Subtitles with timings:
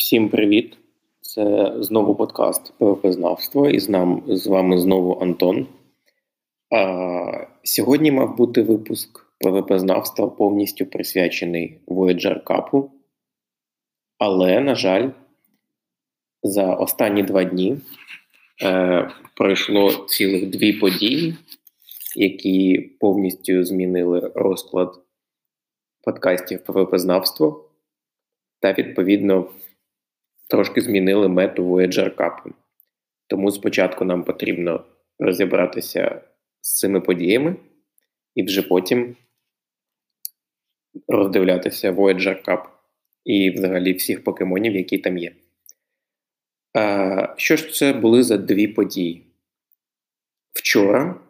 [0.00, 0.78] Всім привіт!
[1.20, 5.66] Це знову подкаст ПВП-знавство, і з нам з вами знову Антон.
[6.70, 12.90] А, Сьогодні мав бути випуск ПВП-знавства повністю присвячений Voyager Cup.
[14.18, 15.10] Але, на жаль,
[16.42, 17.76] за останні два дні
[18.62, 21.36] е, пройшло цілих дві події,
[22.16, 24.98] які повністю змінили розклад
[26.02, 27.64] подкастів ПВП-знавство
[28.60, 29.48] та, відповідно,
[30.50, 32.52] трошки змінили мету Voyager Cup.
[33.26, 34.84] Тому спочатку нам потрібно
[35.18, 36.20] розібратися
[36.60, 37.56] з цими подіями,
[38.34, 39.16] і вже потім
[41.08, 42.62] роздивлятися Voyager Cup
[43.24, 45.32] і взагалі всіх покемонів, які там є.
[46.72, 49.26] А, Що ж це були за дві події?
[50.52, 51.20] Вчора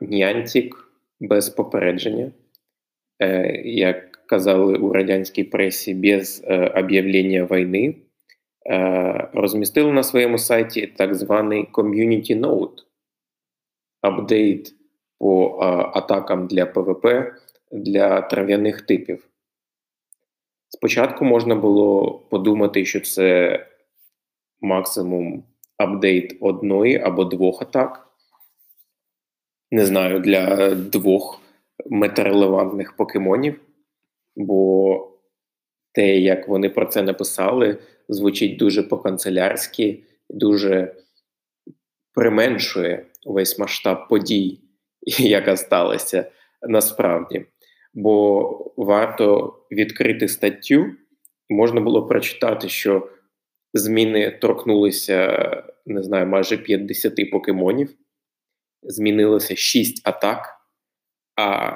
[0.00, 2.32] Нянтік без попередження,
[3.22, 7.94] е, як казали у радянській пресі без е, об'явлення війни,
[8.70, 12.76] е, розмістили на своєму сайті так званий Community Note,
[14.00, 14.74] апдейт
[15.18, 15.66] по е,
[15.98, 17.06] атакам для ПВП
[17.72, 19.28] для трав'яних типів.
[20.68, 23.60] Спочатку можна було подумати, що це
[24.60, 25.44] максимум
[25.76, 28.08] апдейт одної або двох атак.
[29.70, 31.40] Не знаю, для двох
[31.86, 33.60] метарелевантних покемонів
[34.36, 35.12] бо
[35.92, 40.94] те, як вони про це написали, звучить дуже по-канцелярськи, дуже
[42.14, 44.60] применшує весь масштаб подій,
[45.18, 46.30] яка сталася
[46.62, 47.46] насправді.
[47.94, 50.86] Бо варто відкрити статтю,
[51.48, 53.08] можна було прочитати, що
[53.74, 57.94] зміни торкнулися, не знаю, майже 50 покемонів,
[58.82, 60.56] змінилося 6 атак,
[61.36, 61.72] а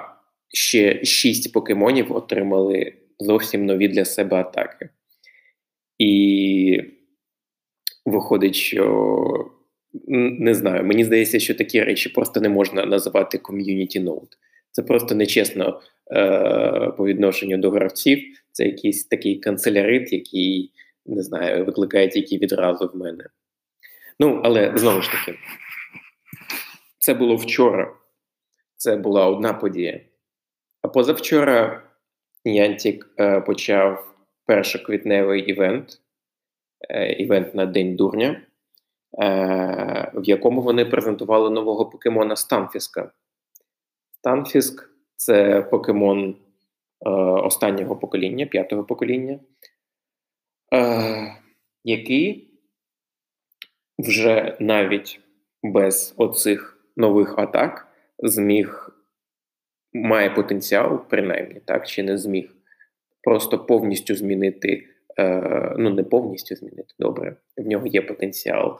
[0.53, 4.89] ще шість покемонів отримали зовсім нові для себе атаки.
[5.99, 6.83] І
[8.05, 9.51] виходить, що
[10.39, 14.33] не знаю, мені здається, що такі речі просто не можна називати community note.
[14.71, 15.81] Це просто нечесно
[16.13, 18.19] е, по відношенню до гравців.
[18.53, 20.73] Це якийсь такий канцелярит, який
[21.07, 23.25] не знаю, викликає тільки відразу в мене.
[24.21, 25.39] Ну, але знову ж таки,
[26.99, 27.95] це було вчора.
[28.77, 30.01] Це була одна подія.
[30.83, 31.83] А позавчора
[32.45, 34.15] Янтік е, почав
[34.47, 36.01] першоквітневий івент,
[36.91, 38.43] е, івент на День Дурня,
[39.23, 43.13] е, в якому вони презентували нового покемона Станфіска.
[44.13, 46.37] Станфіск це покемон
[47.45, 49.41] останнього покоління, п'ятого покоління,
[51.85, 52.55] який
[53.99, 55.21] вже навіть
[55.63, 57.89] без оцих нових атак
[58.19, 58.90] зміг
[59.93, 62.51] має потенціал, принаймні, так, чи не зміг
[63.23, 64.87] просто повністю змінити,
[65.19, 68.79] е, ну не повністю змінити, добре, в нього є потенціал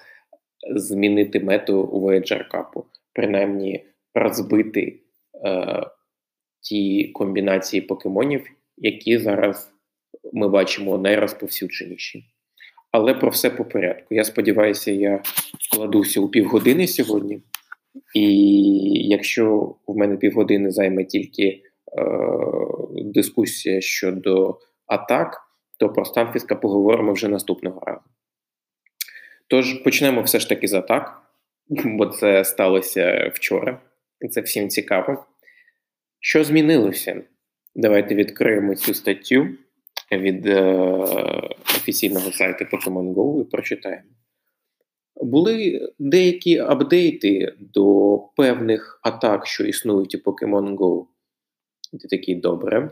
[0.77, 3.85] змінити мету Voyager Cup, принаймні
[4.15, 5.01] розбити
[5.47, 5.87] е,
[6.61, 8.47] ті комбінації покемонів,
[8.77, 9.73] які зараз
[10.33, 12.25] ми бачимо найрозповсюдженіші.
[12.93, 14.15] Але про все по порядку.
[14.15, 15.23] Я сподіваюся, я
[15.61, 17.43] вкладуся у півгодини сьогодні.
[18.15, 18.29] І
[19.09, 21.63] якщо в мене півгодини займе тільки е,
[23.05, 25.41] дискусія щодо атак,
[25.79, 28.05] то про Станфіска поговоримо вже наступного разу.
[29.47, 31.23] Тож почнемо все ж таки з атак,
[31.69, 33.81] бо це сталося вчора,
[34.21, 35.27] і це всім цікаво.
[36.21, 37.23] Що змінилося?
[37.75, 39.49] Давайте відкриємо цю статтю
[40.13, 40.63] від е,
[41.77, 44.09] офіційного сайту Pokemon Go і прочитаємо
[45.23, 51.07] були деякі апдейти до певних атак, що існують у Pokemon Go.
[51.99, 52.91] Це такі добре.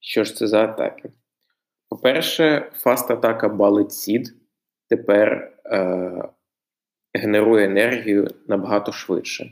[0.00, 1.10] Що ж це за атаки?
[1.88, 4.24] По-перше, fast-атака Bullet Seed
[4.88, 6.28] тепер е,
[7.14, 9.50] генерує енергію набагато швидше.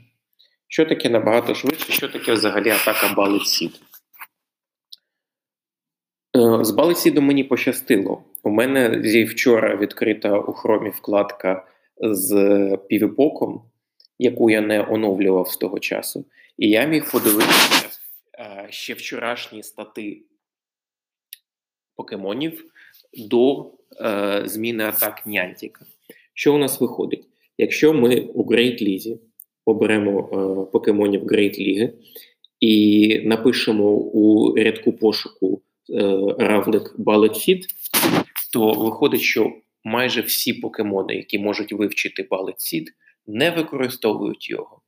[0.67, 1.91] Що таке набагато швидше?
[1.91, 3.81] Що таке взагалі атака Bullet Seed?
[6.37, 8.23] Е, з Seed мені пощастило.
[8.43, 11.67] У мене зі вчора відкрита у хромі вкладка
[12.01, 13.61] з PvPoke ом,
[14.19, 16.25] яку я не оновлював з того часу.
[16.57, 17.89] І я міг подивитися
[18.39, 20.21] е, ще вчорашні стати
[21.95, 22.65] покемонів
[23.17, 23.71] до
[24.01, 25.85] е, зміни атак Нянтіка.
[26.33, 27.27] Що у нас виходить?
[27.57, 29.19] Якщо ми у Great Лізі
[29.65, 31.93] оберемо е, покемонів Great Ліги
[32.59, 37.67] і напишемо у рядку пошуку е, равлик Балетфіт,
[38.53, 39.53] то виходить, що
[39.85, 42.55] майже всі покемони, які можуть вивчити Bullet Seed,
[43.27, 44.81] не використовують його.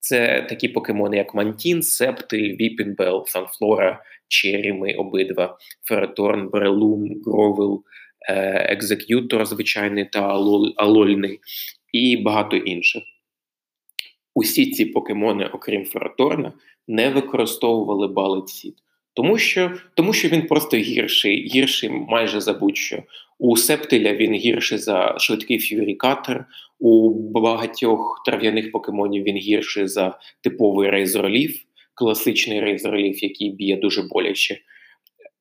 [0.00, 7.84] Це такі покемони, як Мантін, Септиль, Віпінбел, Санфлора, Черріми, обидва, Фераторн, Брелум, Гровел,
[8.28, 10.20] екзек'ютор звичайний та
[10.76, 11.40] алольний,
[11.92, 13.02] і багато інших.
[14.34, 16.52] Усі ці покемони, окрім Фераторна,
[16.88, 18.48] не використовували Bullet Seed
[19.14, 23.02] тому що тому що він просто гірший, гірший майже за будь-що.
[23.38, 26.44] У Септиля він гірший за швидкий Fury Cutter,
[26.78, 31.54] у багатьох трав'яних покемонів він гірший за типовий Razor Leaf,
[31.94, 34.58] класичний Razor Leaf, який б'є дуже боляче.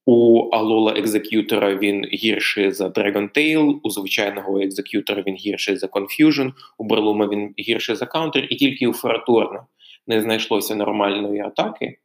[0.05, 6.51] У Алола екзек'ютора він гірший за Dragon Tail, у звичайного екзек'ютора він гірший за Confusion,
[6.77, 9.65] у Брелума він гірший за Counter, і тільки у Фераторна
[10.07, 11.97] не знайшлося нормальної атаки,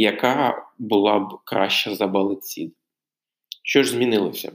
[0.00, 2.74] яка була б краща за Bullet Seed.
[3.62, 4.52] Що ж змінилося?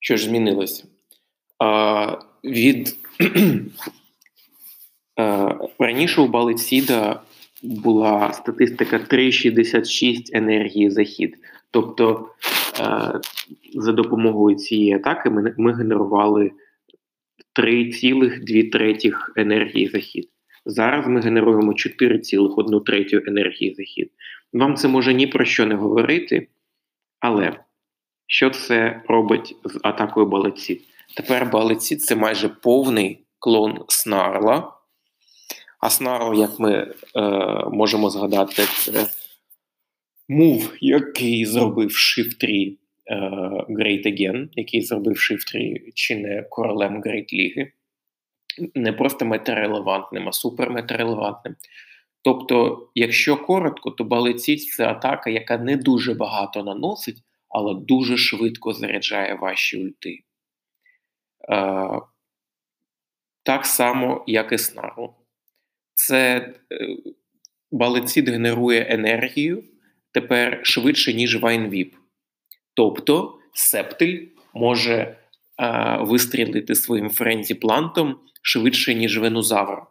[0.00, 0.84] Що ж змінилося?
[1.58, 2.96] А, Від
[5.16, 7.20] а, раніше у Балеціда
[7.62, 11.36] була статистика 3,66 енергії захід.
[11.70, 12.30] Тобто
[12.80, 13.20] е,
[13.74, 16.50] за допомогою цієї атаки ми ми генерували
[17.60, 20.28] 3,2 третіх енергії захід.
[20.66, 24.10] Зараз ми генеруємо 4,1 третю енергії захід.
[24.52, 26.48] Вам це може ні про що не говорити,
[27.20, 27.60] але
[28.26, 30.82] що це робить з атакою балеціт?
[31.16, 34.72] Тепер балеціт це майже повний клон снарла.
[35.80, 36.94] А снарл, як ми е,
[37.72, 39.06] можемо згадати, це
[40.28, 42.76] мув, який зробив Shift 3
[43.06, 43.14] е,
[43.68, 47.72] Great Again, який зробив Shift 3 чи не королем Great Ліги
[48.74, 51.56] не просто метарелевантним, а суперметарелевантним.
[52.22, 57.16] Тобто, якщо коротко, то Bullet Seed це атака, яка не дуже багато наносить,
[57.48, 60.18] але дуже швидко заряджає ваші ульти.
[61.50, 62.00] Е,
[63.42, 65.14] Так само, як і Snarl у.
[65.94, 66.54] Це е,
[67.72, 69.64] Bullet Seed генерує енергію
[70.12, 71.94] тепер швидше, ніж Vine Whip.
[72.74, 75.16] Тобто септиль може
[76.00, 79.82] вистрілити своїм Frenzy Plant ом швидше, ніж венозавр.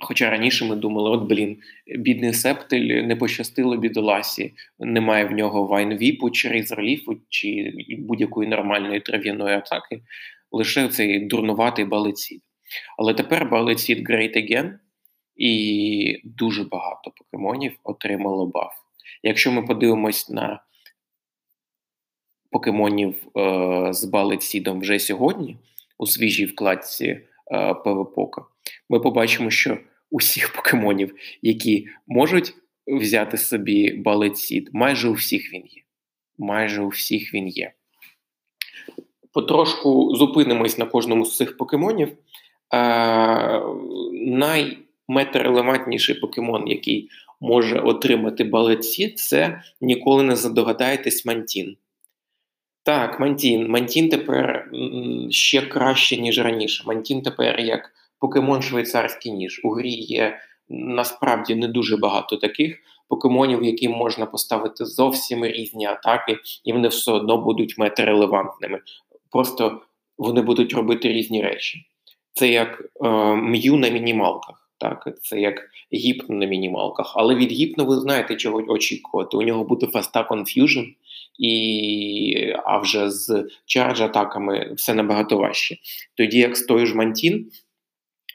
[0.00, 1.58] Хоча раніше ми думали, от блін,
[1.98, 9.56] бідний септиль не пощастило бідоласі, немає в нього вайнвіпу, чи рейзерліфу, чи будь-якої нормальної трав'яної
[9.56, 10.02] атаки,
[10.50, 12.42] лише цей дурнуватий балецід.
[12.98, 14.72] Але тепер балецід Great Again,
[15.36, 18.72] і дуже багато покемонів отримало баф.
[19.22, 20.60] Якщо ми подивимось на
[22.54, 25.56] покемонів е, з балецідом вже сьогодні
[25.98, 27.20] у свіжій вкладці е,
[27.74, 28.44] ПВПОКа,
[28.88, 29.78] ми побачимо, що
[30.10, 32.54] усіх покемонів, які можуть
[32.86, 34.36] взяти собі балет
[34.72, 35.82] майже у всіх він є.
[36.38, 37.72] Майже у всіх він є.
[39.32, 42.16] Потрошку зупинимось на кожному з цих покемонів.
[42.74, 43.62] Е,
[44.12, 47.08] Найметарелевантніший покемон, який
[47.40, 48.84] може отримати балет
[49.18, 51.76] це ніколи не здогадаєтесь Мантін.
[52.84, 53.68] Так, Мантін.
[53.68, 54.70] Мантін тепер
[55.30, 56.84] ще краще, ніж раніше.
[56.86, 57.90] Мантін тепер як
[58.20, 59.60] покемон швейцарський ніж.
[59.64, 60.38] У грі є
[60.68, 62.78] насправді не дуже багато таких
[63.08, 68.80] покемонів, яким можна поставити зовсім різні атаки, і вони все одно будуть метарелевантними.
[69.30, 69.82] Просто
[70.18, 71.86] вони будуть робити різні речі.
[72.32, 74.70] Це як е, м'ю на мінімалках.
[74.78, 77.12] Так, це як гіпно на мінімалках.
[77.16, 79.36] Але від гіпно ви знаєте, чого очікувати.
[79.36, 80.86] У нього буде fast Confusion,
[81.38, 85.76] і, а вже з charge атаками все набагато важче.
[86.16, 87.50] Тоді, як з тою ж Мантін,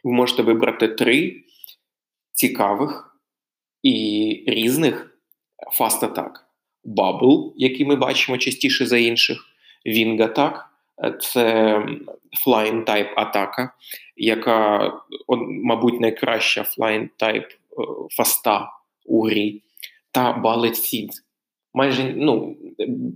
[0.03, 1.43] ви можете вибрати три
[2.31, 3.17] цікавих
[3.83, 5.19] і різних
[5.73, 6.45] fast атак.
[6.83, 9.45] Bubble, який ми бачимо частіше за інших,
[9.85, 10.65] Wing Attack.
[11.21, 11.75] Це
[12.45, 13.73] Flying Type атака,
[14.17, 14.91] яка,
[15.63, 17.55] мабуть, найкраща Flying Type е,
[18.11, 18.71] фаста
[19.05, 19.61] у грі,
[20.11, 21.09] та Ballet Seed.
[21.73, 22.57] Майже ну,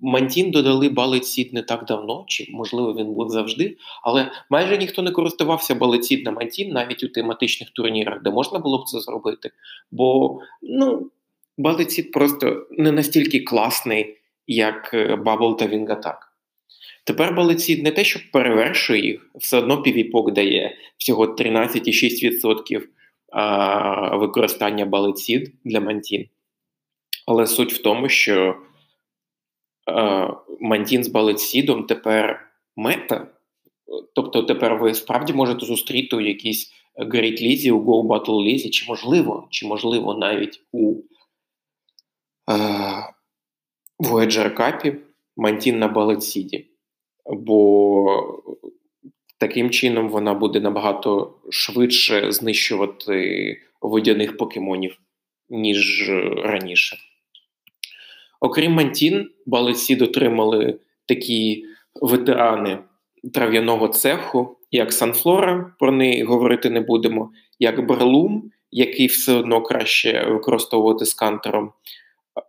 [0.02, 5.12] Мантін додали Seed не так давно, чи, можливо, він був завжди, але майже ніхто не
[5.12, 9.52] користувався Seed на Мантін навіть у тематичних турнірах, де можна було б це зробити.
[9.92, 11.10] Бо ну,
[11.58, 14.18] Seed просто не настільки класний,
[14.48, 16.18] як Bubble та Wing Attack.
[17.06, 22.82] Тепер балицід не те, що перевершує їх, все одно півіпок дає всього 13,6%
[24.18, 26.26] використання балицід для мантін.
[27.28, 28.56] Але суть в тому, що
[30.62, 33.28] мантін з балицідом тепер мета.
[34.16, 38.86] Тобто тепер ви справді можете зустріти у якійсь Great Лізі, у Go Battle Лізі, чи
[38.88, 40.96] можливо, чи можливо навіть у
[44.00, 44.98] Voyager Cup
[45.38, 46.74] Мантін на балиціді
[47.26, 48.40] бо
[49.38, 54.98] таким чином вона буде набагато швидше знищувати водяних покемонів,
[55.50, 56.98] ніж раніше.
[58.44, 61.66] Окрім Мантін, балеці дотримали такі
[62.02, 62.80] ветерани
[63.34, 70.26] трав'яного цеху, як Санфлора, про неї говорити не будемо, як Берлум, який все одно краще
[70.26, 71.72] використовувати з кантером,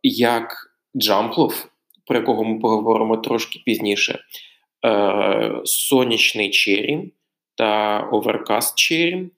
[0.03, 1.67] як Джамплов,
[2.07, 4.19] про якого ми поговоримо трошки пізніше,
[4.87, 7.13] е, сонячний Черрім
[7.55, 9.31] та overcast Черрім.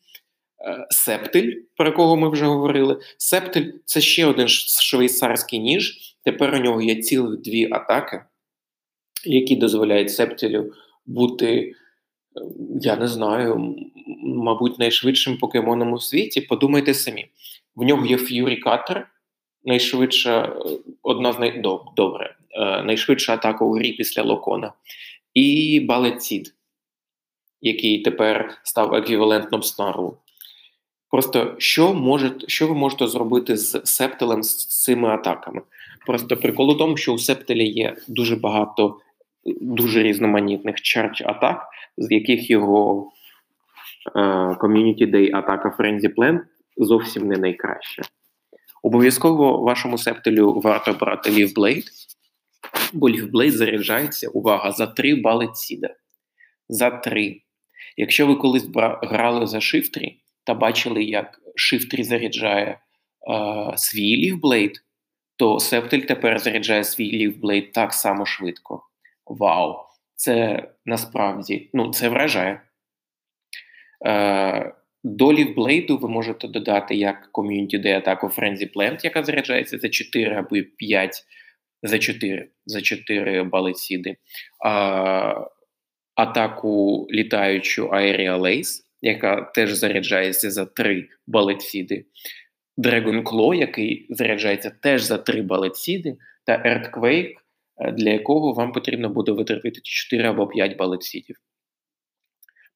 [0.66, 3.00] Е, септиль, про якого ми вже говорили.
[3.18, 6.05] Септиль це ще один швейцарський ніж.
[6.26, 8.22] Тепер у нього є цілих дві атаки,
[9.24, 10.72] які дозволяють септилю
[11.06, 11.74] бути, е,
[12.80, 13.76] я не знаю,
[14.22, 16.40] мабуть, найшвидшим покемоном у світі.
[16.40, 17.26] Подумайте самі.
[17.76, 19.08] В нього є Fury Cutter,
[19.64, 21.62] найшвидша, е, одна з най...
[21.96, 22.36] добре,
[22.84, 24.72] найшвидша атака у грі після Lock-On а,
[25.34, 26.54] і Bullet Seed,
[27.60, 30.16] який тепер став еквівалентом Snarl у.
[31.10, 35.62] Просто що може, що ви можете зробити з септелем з цими атаками?
[36.06, 38.98] Просто прикол у тому, що у септеля є дуже багато
[39.60, 43.10] дуже різноманітних charge атак, з яких його
[44.16, 44.20] е,
[44.60, 46.38] Community Day атака Frenzy Plan
[46.76, 48.02] зовсім не найкраща.
[48.82, 51.82] Обов'язково вашому септелю варто брати Leaf
[52.92, 55.94] бо Leaf заряджається, увага, за 3 бали ціда.
[56.68, 57.40] За 3.
[57.96, 58.68] Якщо ви колись
[59.02, 62.78] грали за шифтрі, та бачили, як Shift заряджає е,
[63.76, 64.72] свій лівблейд,
[65.36, 68.82] то Септель тепер заряджає свій лівблейд так само швидко.
[69.26, 69.76] Вау!
[70.14, 72.60] Це насправді ну, це вражає.
[74.06, 74.72] Е,
[75.04, 80.36] до лівблейду ви можете додати як Community Day атаку Frenzy Plant, яка заряджається за 4
[80.36, 81.24] або 5
[81.82, 84.16] за 4 за 4 балиціди.
[84.64, 85.34] А,
[86.14, 92.04] атаку літаючу Aerial Ace, яка теж заряджається за 3 балетсіди,
[92.78, 97.34] Dragon Claw, який заряджається теж за 3 балетсіди, та Earthquake,
[97.76, 101.36] е, для якого вам потрібно буде витратити 4 або 5 балетсідів.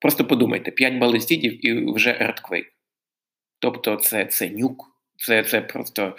[0.00, 2.66] Просто подумайте: 5 балетсідів і вже Earthquake.
[3.58, 6.16] Тобто, це це нюк, це, це просто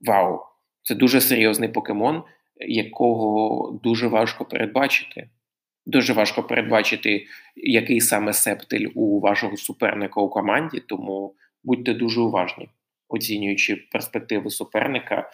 [0.00, 0.40] вау!
[0.82, 2.22] Це дуже серйозний покемон,
[2.56, 5.28] якого дуже важко передбачити.
[5.86, 11.34] Дуже важко передбачити, який саме септиль у вашого суперника у команді, тому
[11.64, 12.68] будьте дуже уважні,
[13.12, 15.30] оцінюючи перспективи суперника,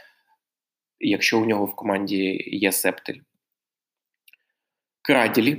[1.01, 3.21] якщо у нього в команді є септиль.
[5.03, 5.59] Краділі.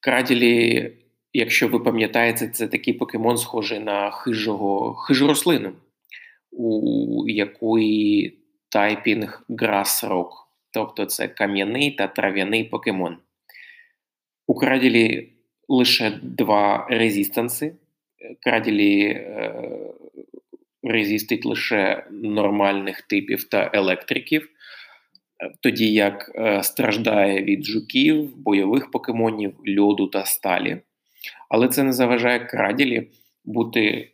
[0.00, 0.92] Краділі,
[1.32, 5.72] якщо ви пам'ятаєте, це такий покемон, схожий на хижого, хижу рослину,
[6.50, 10.26] у якої typing Grass
[10.70, 13.16] тобто це кам'яний та трав'яний покемон.
[14.46, 15.32] У Краділі
[15.68, 17.74] лише два резистанси.
[18.40, 19.52] Краділі е,
[20.86, 24.48] резистить лише нормальних типів та електриків,
[25.60, 30.78] тоді як е, страждає від жуків, бойових покемонів, льоду та сталі.
[31.48, 33.08] Але це не заважає Краділі
[33.44, 34.12] бути,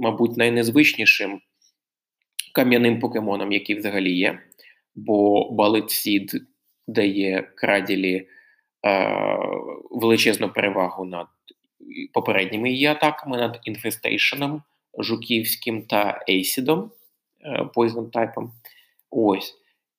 [0.00, 1.40] мабуть, найнезвичнішим
[2.52, 4.38] кам'яним покемоном, який взагалі є.
[4.94, 6.42] Бо Балетсід
[6.88, 8.28] дає Краділі
[9.90, 11.26] величезну перевагу над
[12.12, 14.62] попередніми її атаками, над Infestation ом,
[14.98, 16.90] жуківським та Acid ом,
[17.74, 18.50] Poison Type.
[19.10, 19.54] Ось.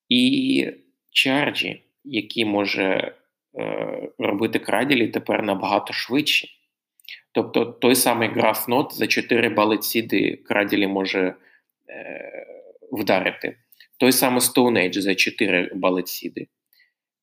[0.09, 0.71] І
[1.11, 3.15] чарджі, які може
[3.59, 6.49] е, робити краділі, тепер набагато швидші.
[7.31, 11.35] Тобто той самий Grass Knot за 4 Bullet Seed и краділі може
[11.89, 12.45] е,
[12.91, 13.57] вдарити.
[13.99, 16.47] Той самий Stone Edge за 4 Bullet Seed и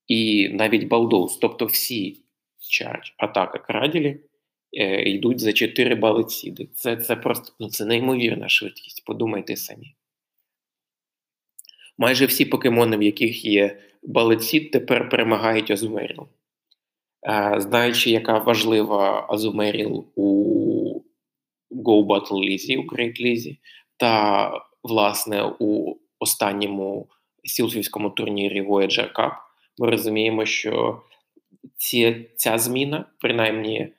[0.06, 2.24] і навіть Bulldoze, тобто всі
[2.58, 4.18] charge атака краділі е,
[5.06, 6.68] йдуть за 4 Bullet Seed и.
[6.74, 9.04] Це це просто ну, це неймовірна швидкість.
[9.04, 9.94] Подумайте самі.
[11.98, 16.28] Майже всі покемони, в яких є Bullet Seed, тепер перемагають Азумаріл.
[17.28, 21.00] Е, знаючи, яка важлива Азумаріл у
[21.70, 23.58] Go Battle Лізі, у Great Лізі,
[23.96, 24.50] та,
[24.82, 27.08] власне, у останньому
[27.44, 29.32] сілфівському турнірі Voyager Cup,
[29.78, 31.02] ми розуміємо, що
[31.76, 33.92] ці, ця зміна, принаймні е,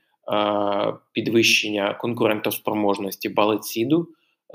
[1.12, 4.08] підвищення конкурентоспроможності балеціду,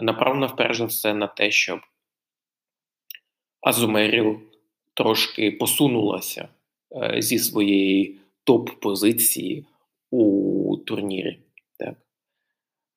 [0.02, 1.80] направлена вперше за все на те, щоб
[3.60, 4.38] Азумеріл
[4.94, 6.48] трошки посунулася
[6.92, 9.64] е, зі своєї топ-позиції
[10.10, 11.38] у турнірі.
[11.78, 11.94] Так.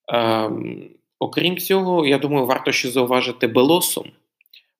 [0.08, 0.88] Ем,
[1.22, 4.10] Окрім цього, я думаю, варто ще зауважити Белосом.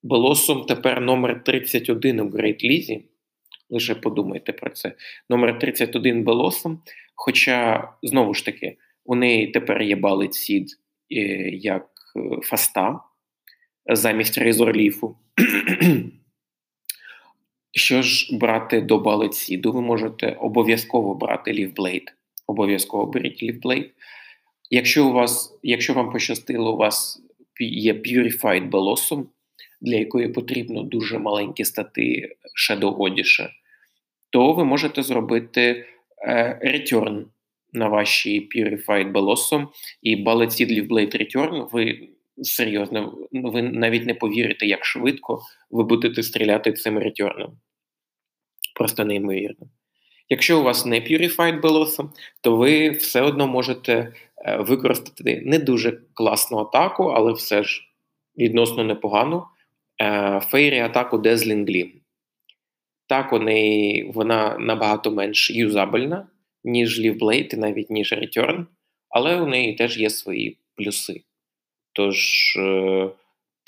[0.03, 3.03] Белосом тепер номер 31 у Great Лізі.
[3.69, 4.93] Лише подумайте про це.
[5.29, 6.79] Номер 31 Белосом.
[7.15, 10.69] Хоча, знову ж таки, у неї тепер є Bullet Seed
[11.11, 11.15] е,
[11.49, 12.99] як е, фаста
[13.85, 15.17] замість Razor Leaf у.
[17.75, 22.13] Що ж брати до Bullet Seed у, ви можете обов'язково брати Leaf Blade.
[22.47, 23.91] Обов'язково беріть лівблейд.
[24.69, 27.21] Якщо у вас, якщо вам пощастило, у вас
[27.59, 29.25] є Purified Blossom,
[29.81, 32.35] для якої потрібно дуже маленькі стати
[32.69, 33.49] Shadow Odisha,
[34.29, 35.85] то ви можете зробити
[36.65, 37.25] return
[37.73, 39.67] на вашій Purified Blossom
[40.01, 41.69] і Ballet Seed Blade Return.
[41.71, 42.09] Ви
[42.41, 47.57] серйозно, ви навіть не повірите, як швидко ви будете стріляти цим ретюрном.
[48.75, 49.67] Просто неймовірно.
[50.29, 52.09] Якщо у вас не Purified Blossom,
[52.41, 54.13] то ви все одно можете
[54.45, 57.81] е, використати не дуже класну атаку, але все ж
[58.37, 59.43] відносно непогану
[60.41, 61.91] фейрі атаку Dazzling Gleam.
[63.13, 66.27] Так, неї вона набагато менш юзабельна,
[66.63, 68.65] ніж Leaf і навіть ніж Return,
[69.09, 71.21] але у неї теж є свої плюси.
[71.91, 72.17] Тож,
[72.57, 73.09] е,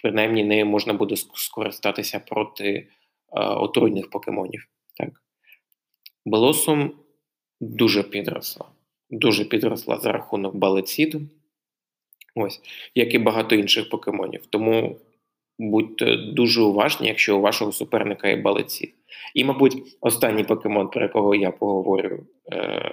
[0.04, 2.88] принаймні, нею можна буде скористатися проти е,
[3.34, 4.68] отруйних покемонів.
[4.98, 5.10] Так.
[6.26, 6.92] Белосум
[7.62, 8.66] дуже підросла.
[9.10, 11.22] Дуже підросла за рахунок балеціду,
[12.36, 12.62] ось,
[12.96, 14.46] як і багато інших покемонів.
[14.50, 14.98] Тому
[15.60, 18.94] будьте дуже уважні, якщо у вашого суперника є балецід.
[19.34, 22.92] І, мабуть, останній покемон, про якого я поговорю е,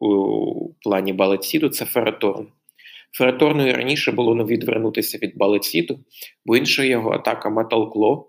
[0.00, 2.48] у плані балеціду, це Фераторн.
[3.12, 6.00] Фераторну і раніше було не відвернутися від балеціду,
[6.44, 8.24] бо інша його атака Metal Claw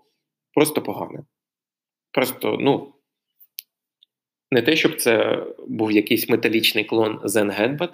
[0.54, 1.24] просто погана.
[2.12, 2.94] Просто, ну,
[4.50, 7.92] не те, щоб це був якийсь металічний клон Zen Headbutt,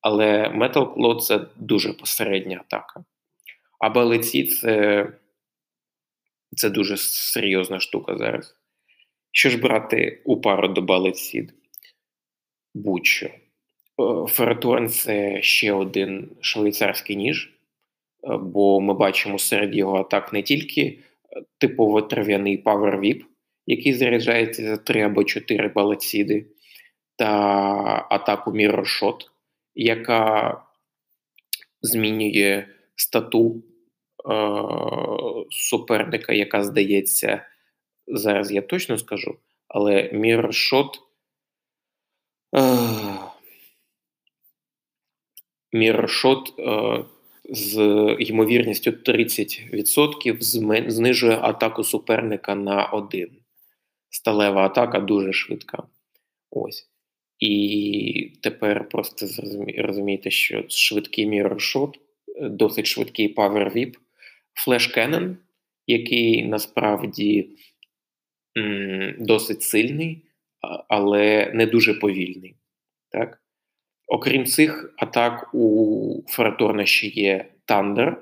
[0.00, 3.04] але Metal Claw– це дуже посередня атака.
[3.78, 5.06] А балеці це,
[6.56, 8.56] це дуже серйозна штука зараз.
[9.30, 11.54] Що ж брати у пару до балецід?
[12.74, 13.30] Будь-що.
[14.28, 20.82] Фераторн це ще один швейцарський ніж, е, бо ми бачимо серед його атак не тільки
[20.82, 20.98] е,
[21.58, 23.24] типово трав'яний Power Whip,
[23.66, 26.46] який заряджається за 3 або 4 балаціди,
[27.16, 27.26] та
[28.10, 29.18] атаку Mirror Shot,
[29.74, 30.62] яка
[31.82, 33.71] змінює стату е-
[35.50, 37.46] суперника, яка здається,
[38.06, 39.36] зараз я точно скажу,
[39.68, 40.90] але Mirror Shot
[42.56, 43.32] е-
[45.72, 47.04] Міршот е,
[47.50, 47.76] з
[48.18, 53.30] ймовірністю 30% знижує атаку суперника на 1.
[54.10, 55.82] Сталева атака дуже швидка.
[56.50, 56.88] Ось.
[57.38, 59.26] І тепер просто
[59.78, 61.98] розумієте, що швидкий міршот,
[62.40, 63.94] досить швидкий Power Whip,
[64.66, 65.36] Flash Cannon,
[65.86, 67.48] який насправді
[68.58, 70.22] м, досить сильний,
[70.88, 72.56] але не дуже повільний.
[73.10, 73.42] Так?
[74.08, 78.16] Окрім цих атак, у Фераторна ще є Thunder,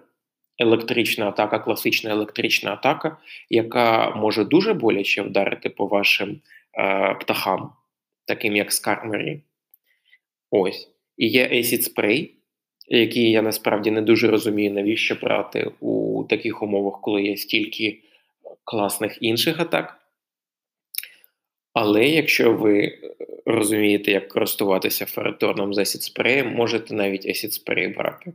[0.58, 3.16] електрична атака, класична електрична атака,
[3.50, 6.40] яка може дуже боляче вдарити по вашим
[6.78, 7.72] е, птахам,
[8.26, 9.42] таким як Скармері.
[10.50, 10.90] Ось.
[11.16, 12.30] І є Acid Spray,
[12.88, 18.02] який я насправді не дуже розумію, навіщо брати у таких умовах, коли є стільки
[18.64, 20.00] класних інших атак.
[21.72, 22.98] Але якщо ви
[23.46, 28.32] розумієте, як користуватися фераторном з Acid Spray, можете навіть Acid Spray брати,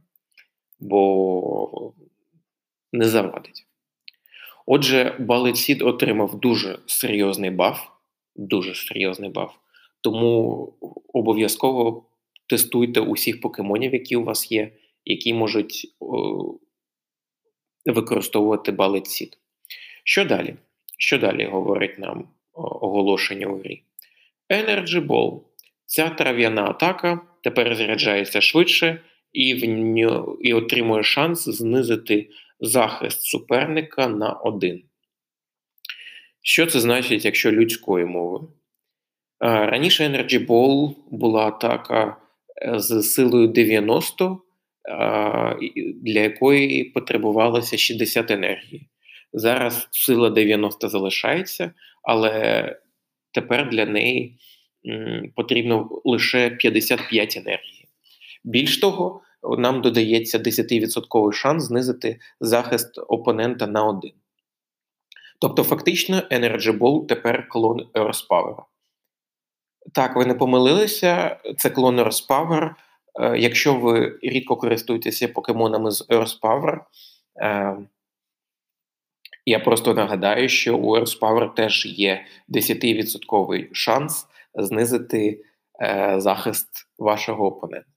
[0.79, 1.93] бо
[2.93, 3.65] не завадить.
[4.65, 7.87] Отже, Балетсід отримав дуже серйозний баф,
[8.35, 9.53] дуже серйозний баф,
[10.01, 10.73] тому
[11.13, 12.05] обов'язково
[12.47, 14.71] тестуйте усіх покемонів, які у вас є,
[15.05, 16.55] які можуть о,
[17.85, 19.37] використовувати Балетсід.
[20.03, 20.55] Що далі?
[20.97, 23.83] Що далі говорить нам оголошення у грі?
[24.49, 25.41] Energy Ball.
[25.85, 29.01] Ця трав'яна атака тепер заряджається швидше
[29.33, 34.83] і в нього, і отримує шанс знизити захист суперника на 1.
[36.41, 38.53] Що це значить, якщо людською мовою?
[39.39, 42.17] Раніше Energy Ball була атака
[42.61, 44.41] е, з силою 90,
[46.01, 48.87] для якої потребувалося 60 енергії.
[49.33, 51.71] Зараз сила 90 залишається,
[52.03, 52.75] але
[53.31, 54.37] тепер для неї
[55.35, 57.87] потрібно лише 55 енергії.
[58.43, 59.21] Більш того,
[59.57, 64.11] нам додається 10% шанс знизити захист опонента на 1.
[65.39, 67.87] Тобто, фактично, Energy Ball тепер клон
[68.29, 68.55] Power.
[69.93, 71.99] Так, ви не помилилися, це клон.
[71.99, 72.75] Е,
[73.19, 76.79] якщо ви рідко користуєтеся покемонами з Earth Power,
[77.41, 77.77] е,
[79.45, 85.43] я просто нагадаю, що у Earth Power теж є 10% шанс знизити
[85.81, 87.89] е, захист вашого опонента.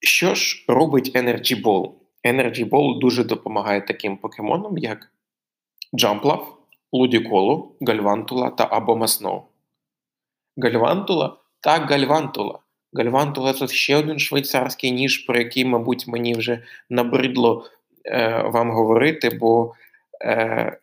[0.00, 1.92] Що ж робить Energy Ball?
[2.24, 5.12] Energy Ball дуже допомагає таким покемонам, як
[5.92, 6.44] Jumpluff,
[6.92, 9.42] Лудіколу, Гальвантула та Абомасноу.
[10.56, 12.58] Гальвантула та Гальвантула.
[12.92, 17.66] Гальвантула це ще один швейцарський ніж, про який, мабуть, мені вже набридло
[18.04, 19.74] е, вам говорити, бо
[20.24, 20.78] е,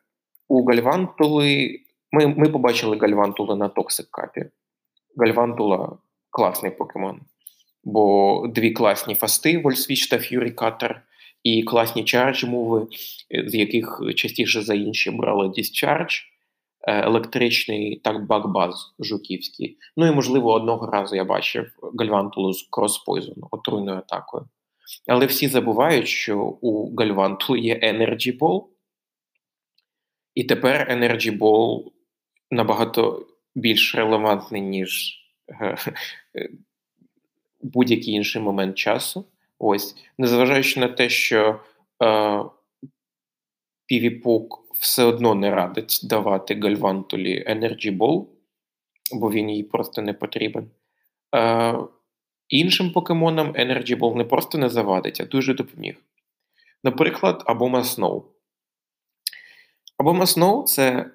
[0.47, 1.79] у Гальвантули
[2.11, 4.45] ми ми побачили Гальвантули на Toxic Cup і.
[5.17, 5.97] Гальвантула
[6.29, 7.21] класний покемон.
[7.83, 11.01] Бо дві класні фасти Volt Switch та Fury Cutter,
[11.43, 12.87] і класні charge муви,
[13.47, 16.36] з яких частіше за інші брали Discharge, е,
[16.87, 19.77] електричний так бакбаз Жуківський.
[19.97, 21.65] Ну і, можливо, одного разу я бачив
[21.99, 24.45] Гальвантулу з кроспойзону, отруйною атакою.
[25.07, 28.63] Але всі забувають, що у Гальвантулу є Energy Ball,
[30.35, 31.83] і тепер Energy Ball
[32.51, 35.19] набагато більш релевантний, ніж
[35.61, 35.77] е,
[37.61, 39.25] будь-який інший момент часу.
[39.59, 41.59] Ось, незважаючи на те, що
[42.03, 42.43] е,
[43.87, 48.25] Півіпук все одно не радить давати Гальвантулі Energy Ball,
[49.11, 50.69] бо він їй просто не потрібен.
[51.35, 51.77] Е,
[52.49, 55.95] Іншим покемонам Energy Ball не просто не завадить, а дуже допоміг.
[56.83, 58.23] Наприклад, Абома Snow.
[59.97, 61.11] Абома Snow– це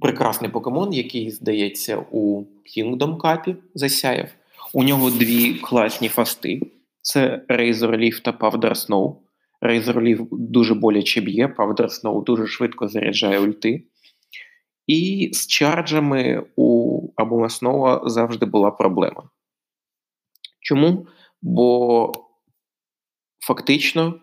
[0.00, 2.44] прекрасний покемон, який, здається, у
[2.76, 4.28] Kingdom Cup засяяв.
[4.72, 6.60] У нього дві класні фасти:
[7.02, 9.16] це Razor Leaf та Powder Snow.
[9.62, 13.84] Razor Leaf дуже боляче б'є, Powder Snow дуже швидко заряджає ульти.
[14.86, 19.30] І з чарджами у Абомасноу завжди була проблема.
[20.60, 21.06] Чому?
[21.42, 22.12] Бо
[23.46, 24.20] фактично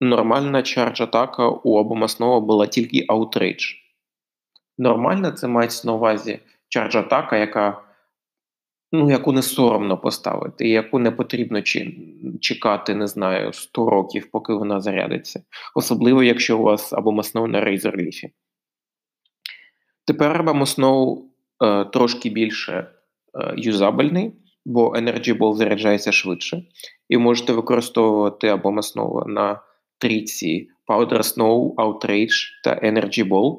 [0.00, 3.74] нормальна charge-атака у Абомасноу була тільки Outrage.
[4.78, 7.87] Нормальна це мається на увазі charge-атака, яка
[8.92, 11.62] ну, яку не соромно поставити, яку не потрібно
[12.40, 15.42] чекати, не знаю, 100 років, поки вона зарядиться.
[15.74, 18.30] Особливо, якщо у вас або Абомаснов на Razer Leaf.
[20.06, 21.24] Тепер Абомаснов
[21.64, 24.32] е, трошки більше е, юзабельний
[24.68, 26.62] бо Energy Ball заряджається швидше,
[27.08, 29.60] і можете використовувати або маснова на
[29.98, 33.58] трійці Powder Snow, Outrage та Energy Ball.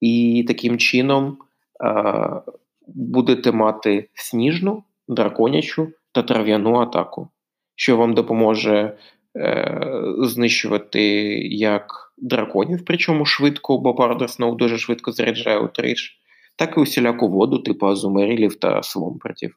[0.00, 1.38] І таким чином
[1.84, 2.42] е,
[2.86, 7.28] будете мати сніжну, драконячу та трав'яну атаку,
[7.76, 8.98] що вам допоможе
[9.36, 9.80] е,
[10.18, 11.02] знищувати
[11.48, 16.10] як драконів, причому швидко, бо Powder Snow дуже швидко заряджає Outrage,
[16.56, 19.56] так і усіляку воду, типу азумерілів та свомпертів.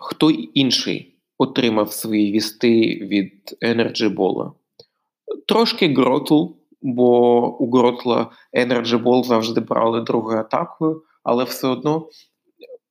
[0.00, 4.52] Хто інший отримав свої вісти від Energy Ball?
[5.48, 6.44] Трошки Гротл,
[6.82, 12.08] бо у Гротла Energy Ball завжди брали другою атакою, але все одно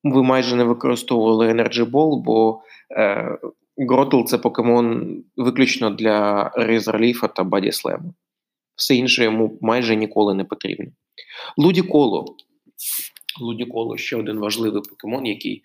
[0.04, 2.62] ви майже не використовували Energy Ball, бо
[2.98, 3.38] е,
[3.78, 8.00] Гротл це покемон виключно для Leaf та Slam.
[8.76, 10.86] Все інше йому майже ніколи не потрібно.
[11.58, 12.26] Лудіколо.
[13.42, 15.64] Лудіколо ще один важливий покемон, який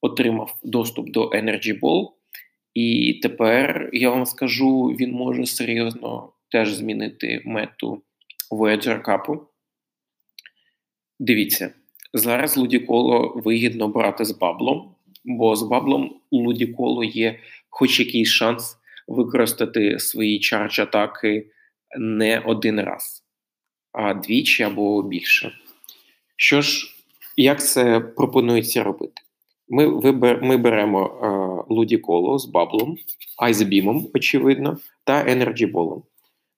[0.00, 2.08] отримав доступ до Energy Ball,
[2.74, 8.02] і тепер я вам скажу, він може серйозно теж змінити мету
[8.50, 9.40] Voyager Cup.
[11.18, 11.70] Дивіться,
[12.12, 17.38] зараз Лудіколо вигідно брати з Bubble ом, бо з Bubble ом у Лудіколо є
[17.70, 18.76] хоч якийсь шанс
[19.08, 21.46] використати свої charge атаки
[21.98, 23.24] не один раз,
[23.92, 25.52] а двічі або більше.
[26.36, 26.86] Що ж,
[27.36, 29.22] як це пропонується робити?
[29.68, 32.96] Ми вибер, ми беремо е, лудіколо з Bubble ом,
[33.38, 36.02] Ice Beam ом, очевидно, та Energy Ball ом.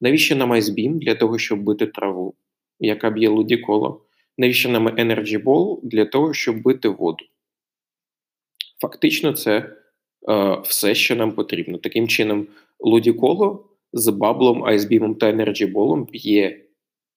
[0.00, 0.98] Навіщо нам Ice Beam?
[0.98, 2.34] Для того, щоб бити траву,
[2.80, 4.06] яка б'є лудіколо.
[4.38, 5.80] Навіщо нам Energy Ball?
[5.82, 7.24] Для того, щоб бити воду.
[8.80, 9.76] Фактично, це
[10.28, 11.78] е, все, що нам потрібно.
[11.78, 12.46] Таким чином,
[12.80, 16.66] лудіколо з Bubble ом, Ice Beam ом та Energy Ball ом б'є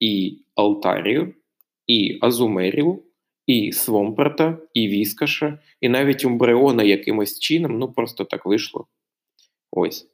[0.00, 1.34] і Алтарію,
[1.86, 3.02] і Азумерію,
[3.46, 8.86] і Свомперта, і Віскаша, і навіть Умбреона якимось чином, ну просто так вийшло.
[9.70, 10.08] Ось.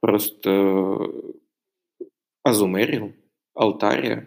[0.00, 1.14] Просто
[2.48, 3.08] Азумеріл,
[3.54, 4.26] Алтарія.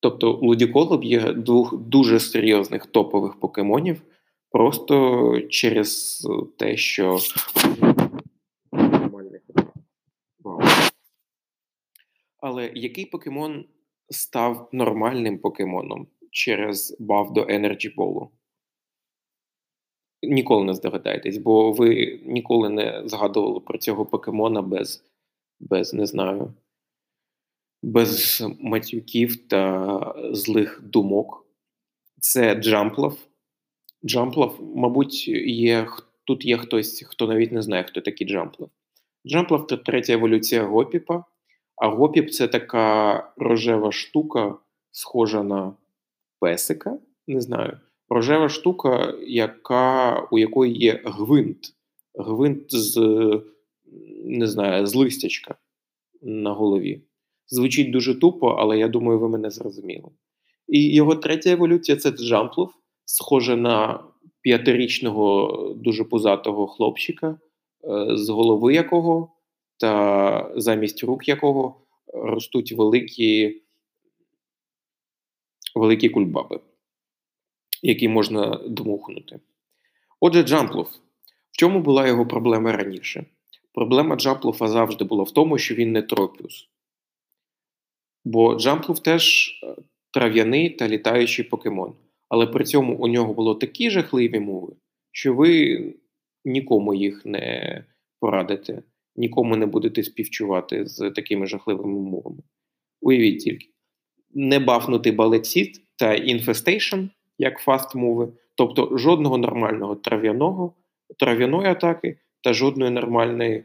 [0.00, 4.02] Тобто Лудіколоб є двох дуже серйозних топових покемонів,
[4.50, 6.22] просто через
[6.58, 7.18] те, що.
[12.40, 13.64] Але який покемон
[14.10, 16.06] став нормальним покемоном?
[16.30, 18.28] через баф до Energy Ball.
[20.22, 25.04] Ніколи не здогадаєтесь, бо ви ніколи не згадували про цього покемона без,
[25.60, 26.54] без не знаю,
[27.82, 31.46] без матюків та злих думок.
[32.20, 33.18] Це Джамплов.
[34.04, 35.88] Джамплов, мабуть, є,
[36.24, 38.70] тут є хтось, хто навіть не знає, хто такий Джамплов.
[39.26, 41.24] Джамплов це третя еволюція Гопіпа,
[41.76, 44.54] А гопіп це така рожева штука,
[44.90, 45.72] схожа на
[46.40, 46.98] песика.
[47.26, 47.78] Не знаю.
[48.08, 51.74] Рожева штука, яка, у якої є гвинт.
[52.14, 53.00] Гвинт з
[54.24, 55.54] не знаю, з листячка
[56.22, 57.02] на голові.
[57.48, 60.08] Звучить дуже тупо, але я думаю, ви мене зрозуміли.
[60.68, 64.04] І його третя еволюція це джамплов, схоже на
[64.40, 67.38] п'ятирічного дуже пузатого хлопчика,
[67.84, 69.32] е, з голови якого
[69.76, 73.62] та замість рук якого ростуть великі
[75.74, 76.60] великі кульбаби,
[77.82, 79.40] які можна дмухнути.
[80.20, 80.88] Отже, Джамплов.
[81.50, 83.26] В чому була його проблема раніше?
[83.74, 86.68] Проблема Джамплофа завжди була в тому, що він не тропіус.
[88.28, 91.94] Бо Джамплов теж е, трав'яний та літаючий покемон.
[92.28, 94.72] Але при цьому у нього було такі жахливі муви,
[95.12, 95.94] що ви
[96.44, 97.84] нікому їх не
[98.20, 98.82] порадите,
[99.16, 102.42] нікому не будете співчувати з такими жахливими мувами.
[103.00, 103.66] Уявіть тільки,
[104.34, 107.00] не бафнутий Bullet Seed та Infestation
[107.38, 110.74] як fast муви, тобто жодного нормального трав'яного,
[111.18, 113.64] трав'яної атаки та жодної нормальної е,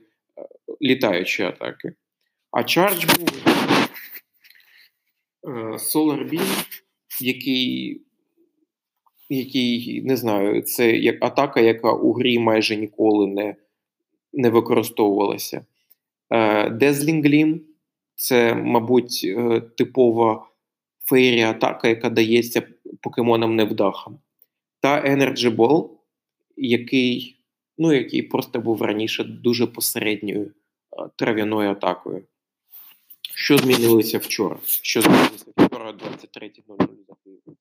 [0.81, 1.93] літаючої атаки.
[2.51, 3.52] А Charge
[5.47, 6.65] е, Solar Beam,
[7.21, 8.01] який,
[9.29, 13.55] який, не знаю, це як атака, яка у грі майже ніколи не
[14.35, 15.65] не використовувалася.
[16.29, 17.59] Е, Dazzling Gleam–
[18.15, 19.27] це, мабуть,
[19.77, 20.47] типова
[21.05, 22.67] фейрі атака, яка дається
[23.01, 24.19] покемонам невдахам.
[24.79, 25.89] Та Energy Ball,
[26.57, 27.43] який
[27.77, 30.51] ну, який просто був раніше дуже посередньою
[31.15, 32.23] трав'яною атакою.
[33.35, 34.57] Що змінилося вчора?
[34.65, 37.57] Що змінилося вчора 23.00 за Києвом?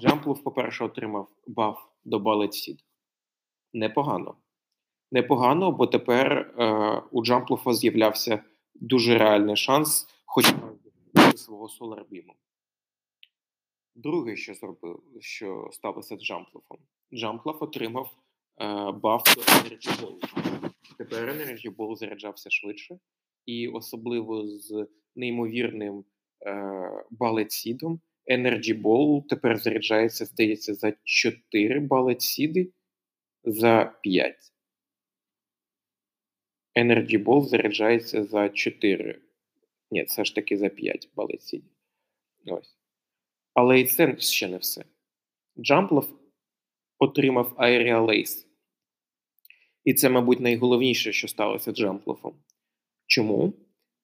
[0.00, 2.78] Джамплов, по-перше, отримав баф до Seed.
[3.72, 4.34] Непогано.
[5.12, 8.42] Непогано, бо тепер е, у Джамплофа з'являвся
[8.74, 10.54] дуже реальний шанс, хоч
[11.36, 12.34] свого соларбіму.
[13.94, 16.78] Друге, що зробив, що сталося з Джамплофом.
[17.14, 18.10] Джамплов отримав
[18.60, 20.18] е, баф до Ball.
[20.98, 21.28] Тепер
[21.76, 22.98] Ball заряджався швидше,
[23.46, 26.04] і особливо з неймовірним
[26.46, 32.72] е, балетсідом Energy Ball тепер заряджається, здається, за 4 балетсіди
[33.44, 34.34] за 5.
[36.76, 39.20] Energy Ball заряджається за 4.
[39.90, 41.70] Ні, все ж таки за 5 балетсідів.
[42.46, 42.76] Ось.
[43.54, 44.84] Але і це ще не все.
[45.58, 46.20] Джамплов
[46.98, 48.46] отримав Aerial Ace.
[49.84, 52.34] І це, мабуть, найголовніше, що сталося Джамплофом.
[53.06, 53.52] Чому?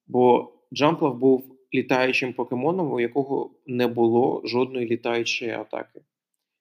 [0.06, 6.00] Бо Джамплов був літаючим покемоном, у якого не було жодної літаючої атаки.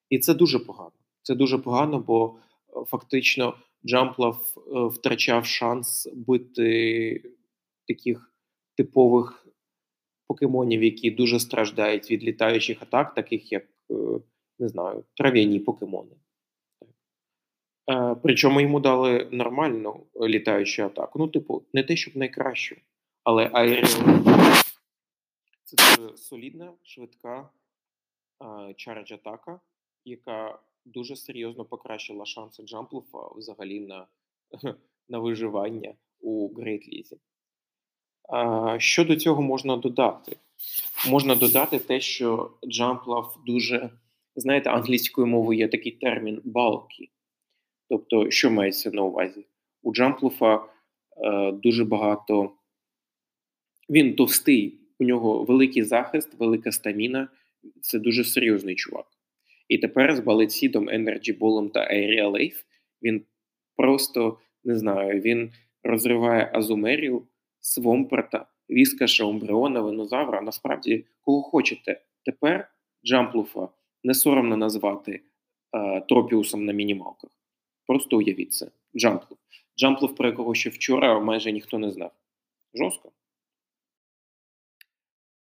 [0.08, 0.92] І це дуже погано.
[1.22, 2.38] Це дуже погано, бо
[2.76, 3.54] е, фактично
[3.86, 7.22] Джамплов е, втрачав шанс бити
[7.88, 8.32] таких
[8.76, 9.46] типових
[10.26, 13.94] покемонів, які дуже страждають від літаючих атак, таких як, е,
[14.58, 16.16] не знаю, трав'яні покемони.
[17.90, 21.18] Е, причому йому дали нормальну літаючу атаку.
[21.18, 22.76] Ну, типу, не те, щоб найкращу,
[23.24, 24.22] але Aerial Ace
[25.64, 27.48] це дуже солідна, швидка
[28.76, 29.60] charge атака,
[30.04, 34.06] яка дуже серйозно покращила шанси Джамплуфа взагалі на
[35.08, 37.16] на виживання у Грейт Лізі.
[38.78, 40.36] Що до цього можна додати?
[41.08, 43.90] Можна додати те, що Джамплав дуже,
[44.36, 47.08] знаєте, англійською мовою є такий термін балки.
[47.92, 49.44] Тобто, що мається на увазі?
[49.82, 52.52] У Джамплуфа е, дуже багато.
[53.90, 57.28] Він товстий, у нього великий захист, велика стаміна.
[57.80, 59.06] Це дуже серйозний чувак.
[59.68, 60.20] І тепер з
[60.88, 62.64] Energy Ball та Aerial Life
[63.02, 63.22] він
[63.76, 65.52] просто не знаю, він
[65.82, 67.22] розриває Азумерію,
[67.60, 70.40] Свомперта, Віскаша, Умбреона, Венозавра.
[70.40, 72.00] Насправді, кого хочете.
[72.24, 72.70] Тепер
[73.04, 73.68] Джамплуфа
[74.04, 75.20] не соромно назвати
[75.76, 77.41] е, Тропіусом на мінімалках.
[77.92, 78.70] Просто уявіть це.
[78.96, 79.38] Джамплов.
[79.78, 82.12] Джамплов, про якого ще вчора майже ніхто не знав.
[82.74, 83.12] Жорстко.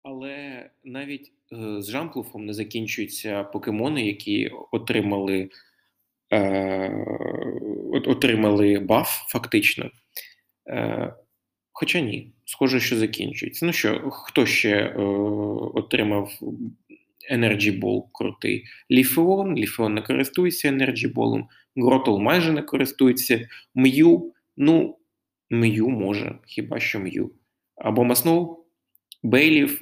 [0.03, 5.49] Але навіть е, з Джамплуфом не закінчуються покемони, які отримали
[6.33, 7.05] е,
[7.91, 9.91] отримали баф, фактично.
[10.69, 11.13] Е,
[11.71, 13.65] Хоча ні, схоже, що закінчується.
[13.65, 15.01] Ну що, хто ще е,
[15.73, 16.31] отримав
[17.31, 18.63] Energy Ball крутий?
[18.91, 21.43] Ліфеон, Ліфеон не користується Energy Ball,
[21.75, 23.49] Гротл майже не користується.
[23.75, 24.97] М'ю, ну,
[25.49, 27.31] М'ю може, хіба що М'ю.
[27.75, 28.65] Або Маснов,
[29.23, 29.81] Бейлів.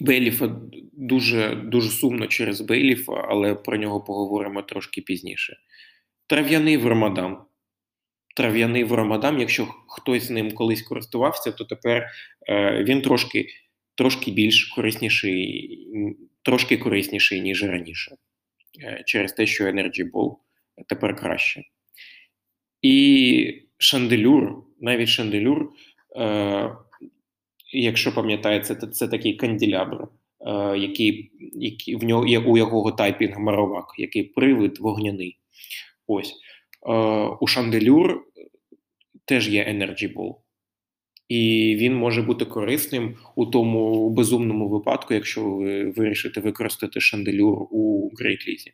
[0.00, 0.60] Бейліфа
[0.92, 5.56] дуже дуже сумно через Бейліфа, але про нього поговоримо трошки пізніше.
[6.26, 7.36] Трав'яний Вермадан.
[8.36, 12.06] трав'яний вромадам, якщо хтось ним колись користувався, то тепер
[12.48, 13.46] е, він трошки
[13.98, 15.88] трошки більш корисніший,
[16.42, 18.16] трошки корисніший, ніж раніше,
[18.84, 20.36] е, через те, що Energy Ball
[20.88, 21.62] тепер краще.
[22.82, 25.72] І шанделюр, навіть шанделюр,
[27.72, 30.08] якщо пам'ятаєте, це, це такий канділябр,
[30.40, 35.38] е, який, який в нього у якого typing маровак, який привид вогняний.
[36.06, 36.34] Ось.
[36.86, 36.92] Е,
[37.40, 38.24] у шанделюр
[39.24, 40.34] теж є Energy Ball.
[41.28, 48.10] І він може бути корисним у тому безумному випадку, якщо ви вирішите використати шанделюр у
[48.20, 48.72] Great Лізі.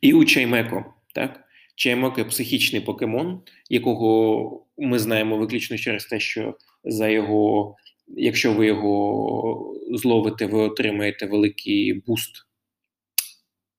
[0.00, 0.94] І у Чаймеко.
[1.14, 1.44] так?
[1.74, 3.40] Чаймеко– психічний покемон,
[3.70, 11.26] якого ми знаємо виключно через те, що за його, якщо ви його зловите, ви отримаєте
[11.26, 12.46] великий буст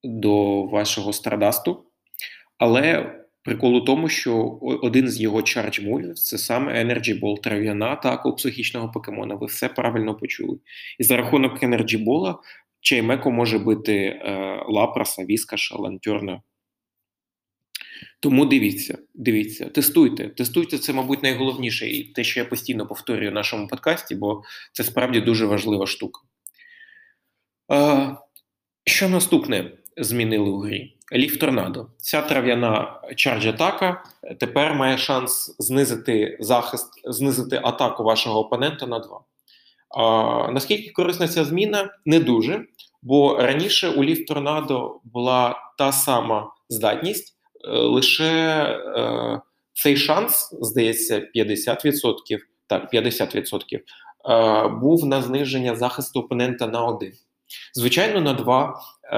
[0.04, 1.86] до вашого stardust у.
[2.58, 7.42] Але прикол у тому, що один з його charge move ів це саме Energy Ball,
[7.42, 9.36] трав'яна атака у психічного покемона.
[9.36, 10.58] Ви все правильно почули.
[11.00, 12.36] І за рахунок Energy Ball
[12.82, 16.42] Чаймеко може бити е, Лапраса, Віскаша, Лантюрна.
[18.20, 20.30] Тому дивіться, дивіться, тестуйте.
[20.30, 24.84] Тестуйте, це, мабуть, найголовніше, і те, що я постійно повторюю в нашому подкасті, бо це
[24.84, 26.22] справді дуже важлива штука.
[27.72, 28.18] Е,
[28.86, 30.99] що наступне змінили у грі?
[31.14, 31.88] Leaf Tornado.
[31.98, 34.04] Ця трав'яна charge атака
[34.40, 39.20] тепер має шанс знизити захист, знизити атаку вашого опонента на 2.
[39.98, 41.90] А, Наскільки корисна ця зміна?
[42.06, 42.66] Не дуже.
[43.02, 48.64] Бо раніше у Ліф Торнадо була та сама здатність, е, лише
[48.98, 49.42] е,
[49.74, 53.80] цей шанс, здається, 50%, так, 50%
[54.30, 57.14] е, був на зниження захисту опонента на 1.
[57.74, 59.18] Звичайно, на 2 е,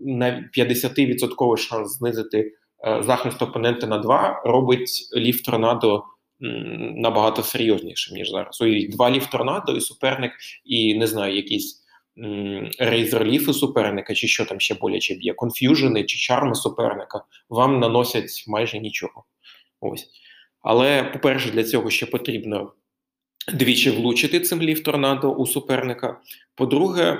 [0.00, 6.04] на 50% шанс знизити е, захист опонента на 2 робить ліфт торнадо
[6.40, 8.60] набагато серйознішим, ніж зараз.
[8.60, 10.32] Уявіть, два ліфт торнадо і суперник,
[10.64, 11.80] і не знаю, якісь
[12.78, 18.44] рейзер ліфи суперника, чи що там ще боляче б'є, конф'южени чи чарми суперника вам наносять
[18.48, 19.24] майже нічого.
[19.80, 20.08] Ось.
[20.60, 22.72] Але, по-перше, для цього ще потрібно
[23.52, 26.20] двічі влучити цим ліфт торнадо у суперника.
[26.54, 27.18] По-друге,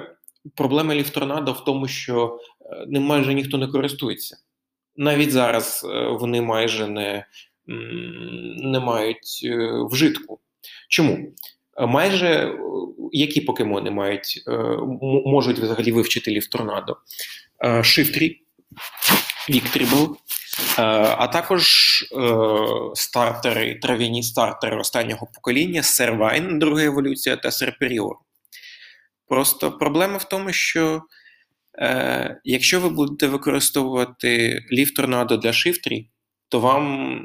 [0.55, 4.37] проблема ліфторнадо в тому, що е, ним майже ніхто не користується.
[4.97, 7.27] Навіть зараз е, вони майже не
[8.57, 10.41] не мають е, вжитку.
[10.89, 11.33] Чому?
[11.89, 12.59] Майже
[13.13, 14.43] які покемони мають,
[15.25, 16.97] можуть взагалі вивчити Leaf Tornado?
[17.83, 18.43] Шифтрі,
[19.51, 20.17] Віктрібл,
[20.77, 21.69] а також
[22.95, 28.17] стартери, трав'яні стартери останнього покоління, Сервайн, друга еволюція та Серперіор.
[29.31, 31.03] Просто проблема в тому, що
[31.79, 36.11] е, якщо ви будете використовувати Leaf Tornado для шифтрі,
[36.49, 37.23] то вам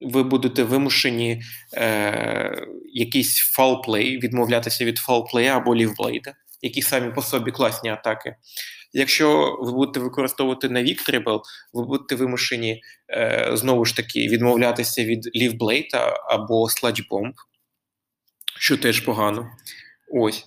[0.00, 1.42] ви будете вимушені
[1.74, 7.12] е, якийсь Foul Play, відмовлятися від Foul Play я або Leaf Blade а, які самі
[7.14, 8.36] по собі класні атаки.
[8.92, 15.36] Якщо ви будете використовувати на Віктрибл, ви будете вимушені е, знову ж таки відмовлятися від
[15.36, 17.34] Leaf Blade а або Sludge Bomb,
[18.58, 19.50] що теж погано.
[20.12, 20.44] Ось.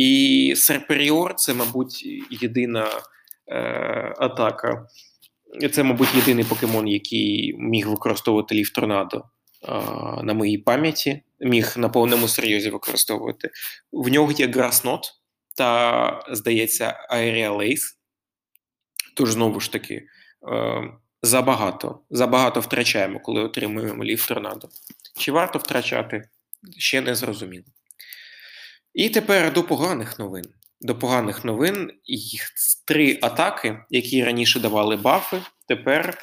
[0.00, 2.88] І Серперіор це, мабуть, єдина
[3.48, 3.58] е,
[4.18, 4.86] атака.
[5.72, 9.72] Це, мабуть, єдиний покемон, який міг використовувати ліф торнадо е,
[10.22, 13.50] на моїй пам'яті, міг на повному серйозі використовувати.
[13.92, 15.12] В нього є Граснот
[15.56, 17.94] та, здається, Aerial Ace.
[19.16, 20.82] Тож, знову ж таки, е,
[21.22, 24.68] забагато забагато втрачаємо, коли отримуємо ліф торнадо.
[25.18, 26.28] Чи варто втрачати?
[26.78, 27.64] Ще не зрозуміло.
[28.94, 30.44] І тепер до поганих новин.
[30.80, 32.50] До поганих новин їх
[32.86, 36.18] три атаки, які раніше давали бафи, тепер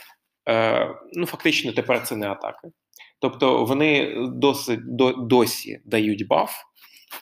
[0.49, 2.67] е, ну фактично тепер це не атаки.
[3.19, 6.55] Тобто вони досить до, досі дають баф,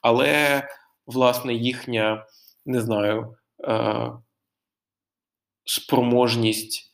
[0.02, 0.64] але
[1.06, 2.26] власне їхня
[2.66, 3.36] не знаю
[3.68, 4.12] е,
[5.66, 6.85] спроможність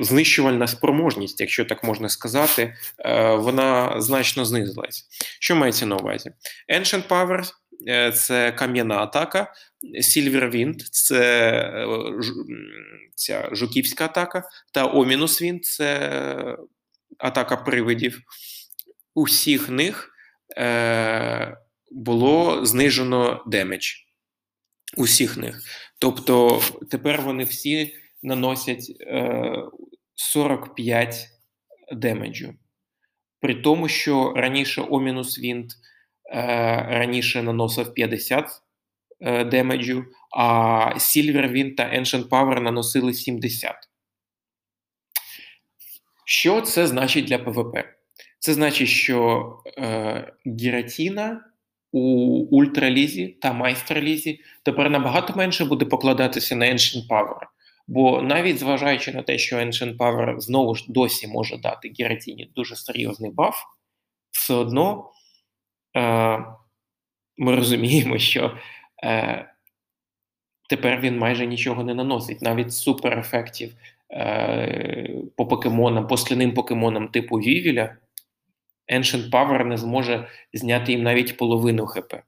[0.00, 5.06] знищувальна спроможність, якщо так можна сказати, е, вона значно знизилась.
[5.40, 6.30] Що мається на увазі?
[6.74, 7.50] Ancient Power
[7.88, 9.52] е, це кам'яна атака,
[10.00, 11.86] Silver Wind це е,
[13.14, 14.42] ця жуківська атака,
[14.72, 16.56] та Ominous Wind це
[17.18, 18.20] атака привидів.
[19.14, 20.10] Усіх них
[20.58, 21.56] е,
[21.90, 23.92] було знижено damage.
[24.96, 25.60] Усіх них.
[25.98, 27.94] Тобто тепер вони всі
[28.26, 29.62] наносять е,
[30.14, 31.28] 45
[31.92, 32.54] damage у.
[33.40, 35.66] При тому, що раніше Ominous Wind
[36.32, 36.42] е,
[36.90, 38.50] раніше наносив 50
[39.20, 40.04] е, damage у,
[40.36, 43.74] а Silver Wind та Ancient Power наносили 70.
[46.24, 47.76] Що це значить для ПВП?
[48.38, 49.48] Це значить, що
[49.78, 51.44] е, гіратіна
[51.92, 52.02] у
[52.50, 57.55] ультралізі та майстерлізі тепер набагато менше буде покладатися на Ancient Power.
[57.88, 62.76] Бо навіть зважаючи на те, що Ancient Power знову ж досі може дати Гіратіні дуже
[62.76, 63.56] серйозний баф,
[64.30, 65.10] все одно
[65.96, 66.44] е,
[67.36, 68.58] ми розуміємо, що
[69.04, 69.48] е,
[70.68, 72.42] тепер він майже нічого не наносить.
[72.42, 73.74] Навіть суперефектів
[74.10, 77.96] е, по покемонам, по скляним покемонам типу Вівіля,
[78.92, 82.14] Ancient Power не зможе зняти їм навіть половину ХП.
[82.14, 82.22] Е,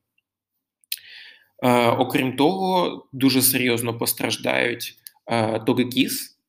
[1.90, 4.94] окрім того, дуже серйозно постраждають
[5.30, 5.60] е,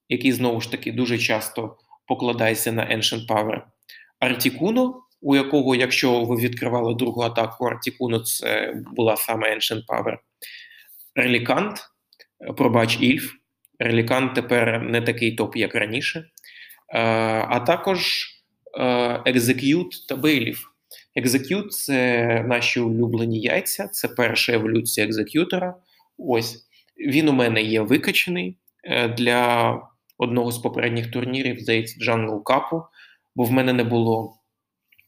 [0.09, 1.77] який знову ж таки дуже часто
[2.07, 3.61] покладається на Ancient Power.
[4.19, 10.17] Артікуно, у якого, якщо ви відкривали другу атаку Артікуно, це була саме Ancient Power.
[11.15, 11.79] Релікант,
[12.57, 13.33] пробач Ільф.
[13.79, 16.25] Релікант тепер не такий топ, як раніше.
[17.47, 18.27] А також
[19.25, 20.71] Exeggcute та Бейліф.
[21.15, 25.75] Exeggcute – це наші улюблені яйця, це перша еволюція екзекютора.
[26.17, 26.65] Ось
[26.97, 28.57] він у мене є викачений
[29.17, 29.73] для
[30.17, 32.83] одного з попередніх турнірів, здається, Jungle Cup,
[33.35, 34.39] бо в мене не було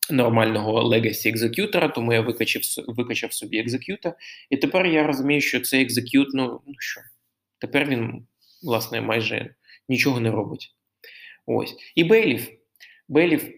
[0.09, 4.15] нормального Legacy екзекютора, тому я викачав викачав собі екзекюта.
[4.49, 7.01] І тепер я розумію, що цей екзекют, ну, ну що,
[7.59, 8.27] тепер він,
[8.63, 9.55] власне, майже
[9.89, 10.75] нічого не робить.
[11.45, 11.75] Ось.
[11.95, 12.47] І Бейлів.
[13.07, 13.53] Бейлів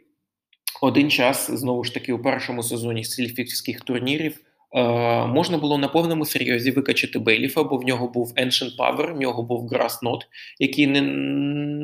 [0.81, 4.39] один час, знову ж таки, у першому сезоні сільфікських турнірів.
[4.73, 9.19] Uh, можна було на повному серйозі викачати Бейліфа, бо в нього був Ancient Power, в
[9.19, 10.19] нього був Grass Knot,
[10.59, 11.01] який не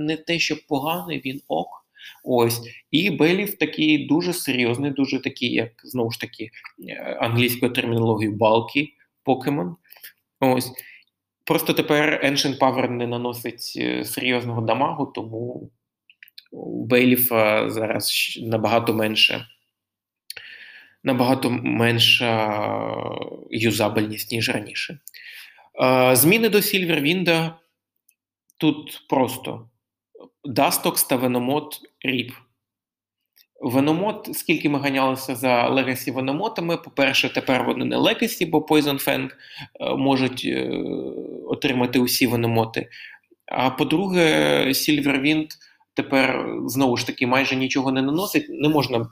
[0.08, 1.68] не те, що поганий, він ок.
[2.24, 2.62] Ось.
[2.92, 6.50] І Бейліф такий дуже серйозний, дуже такий, як знову ж таки,
[6.90, 8.88] е, англійською термінологією балки
[9.24, 9.76] покемон.
[11.46, 15.70] Просто тепер Ancient Power не наносить е, серйозного дамагу, тому
[16.90, 19.46] Бейліфа зараз набагато менше.
[21.04, 22.62] Набагато менша
[23.50, 25.00] юзабельність, ніж раніше.
[26.14, 27.56] Зміни до Silver Wind а
[28.58, 29.70] тут просто
[30.44, 32.32] Дастокс та Веномот RIP.
[33.62, 39.30] Веномот, скільки ми ганялися за Legacy Веномотами, по-перше, тепер вони не Legacy, бо Poison Fang
[39.80, 40.70] е, можуть е,
[41.48, 42.90] отримати усі веномоти.
[43.46, 45.48] А по-друге, Сільвервінд
[45.94, 48.46] тепер знову ж таки майже нічого не наносить.
[48.50, 49.10] Не можна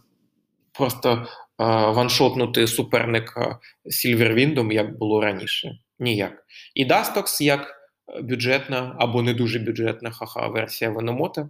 [0.71, 1.25] просто е,
[1.65, 5.79] ваншотнути суперника Сільвервіндом, як було раніше.
[5.99, 6.45] Ніяк.
[6.75, 7.75] І Дастокс як
[8.23, 11.49] бюджетна або не дуже бюджетна ха-ха версія Веномота.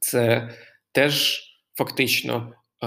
[0.00, 0.50] Це
[0.92, 1.42] теж
[1.74, 2.86] фактично е,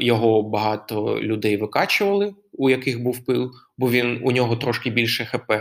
[0.00, 5.52] його багато людей викачували, у яких був пил, бо він у нього трошки більше ХП,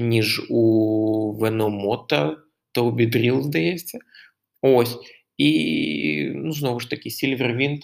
[0.00, 2.36] ніж у Веномота,
[2.72, 3.98] то у Бідріл, здається.
[4.62, 4.96] Ось.
[5.38, 7.80] І, ну, знову ж таки, Silverwind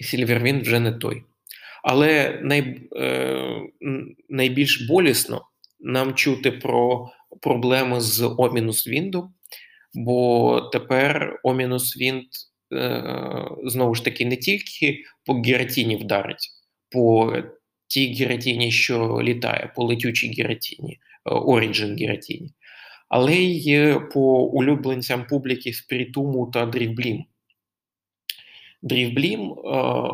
[0.00, 1.22] Silverwind вже не той.
[1.84, 3.60] Але най, е,
[4.28, 5.42] найбільш болісно
[5.80, 9.28] нам чути про проблеми з O-Wind,
[9.94, 12.22] бо тепер O-Wind
[12.72, 13.04] е,
[13.64, 16.48] знову ж таки не тільки по гіратіні вдарить,
[16.90, 17.36] по
[17.86, 22.54] тій гіратіні, що літає, по летючій гіратіні, Origin гіратіні
[23.12, 27.24] але й по улюбленцям публіки Спірітуму та Дрівблім.
[28.82, 29.52] Дрівблім е,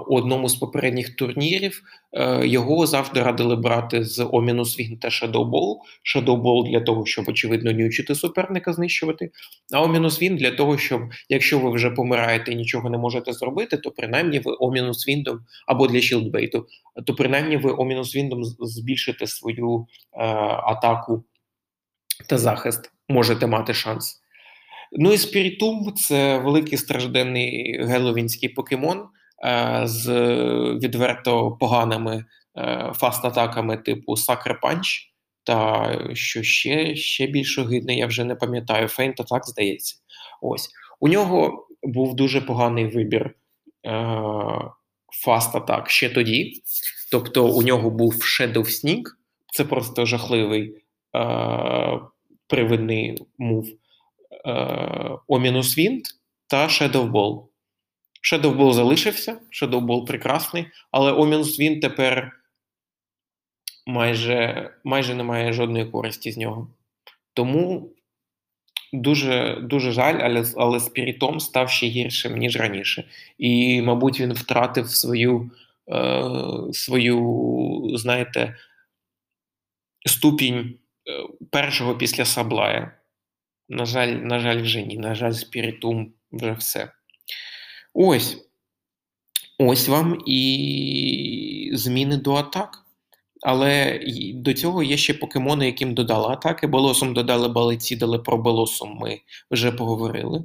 [0.07, 5.77] у одному з попередніх турнірів е, його завжди радили брати з Омінус Він та Shadowball.
[6.15, 9.31] Shadowball для того, щоб, очевидно, нючити суперника знищувати.
[9.75, 13.77] А Омінус Він для того, щоб якщо ви вже помираєте і нічого не можете зробити,
[13.77, 16.67] то принаймні ви Омінус Віндом або для Шілдбейту,
[17.07, 20.25] то принаймні ви Омінус Віндом збільшите свою е,
[20.65, 21.25] атаку
[22.27, 24.21] та захист можете мати шанс.
[24.93, 29.07] Ну і Спірітум це великий стражденний геловінський покемон
[29.45, 30.09] е, з
[30.83, 32.25] відверто поганими
[32.57, 35.13] е, fast -атаками типу Sucker Punch.
[35.45, 39.97] Та що ще ще більш огидне, я вже не пам'ятаю, Feint Attack, здається.
[40.43, 40.71] Ось.
[41.01, 43.35] У нього був дуже поганий вибір
[43.87, 43.91] е,
[45.27, 46.63] атак ще тоді.
[47.11, 49.03] Тобто у нього був Shadow Sneak,
[49.53, 50.75] це просто жахливий
[51.17, 52.01] е,
[52.47, 53.69] привидний move
[55.29, 56.01] Ominous Wind
[56.47, 57.45] та Shadow Ball.
[58.23, 62.33] Shadow Ball залишився, Shadow Ball прекрасний, але Ominous Wind тепер
[63.87, 66.69] майже майже не має жодної користі з нього.
[67.35, 67.91] Тому
[68.93, 73.05] дуже дуже жаль, але але спірітом став ще гіршим, ніж раніше.
[73.39, 75.51] І, мабуть, він втратив свою,
[75.89, 76.23] е,
[76.73, 78.57] свою знаєте,
[80.07, 80.79] ступінь
[81.09, 82.98] Е, першого після Саблая.
[83.69, 84.99] На жаль, на жаль, вже ні.
[84.99, 86.93] На жаль, спіритум вже все.
[87.95, 88.49] Ось.
[89.59, 92.85] Ось вам і зміни до атак.
[93.43, 94.01] Але
[94.35, 96.67] до цього є ще покемони, яким додали атаки.
[96.67, 100.45] Болосом додали балиці, дали про болосом ми вже поговорили.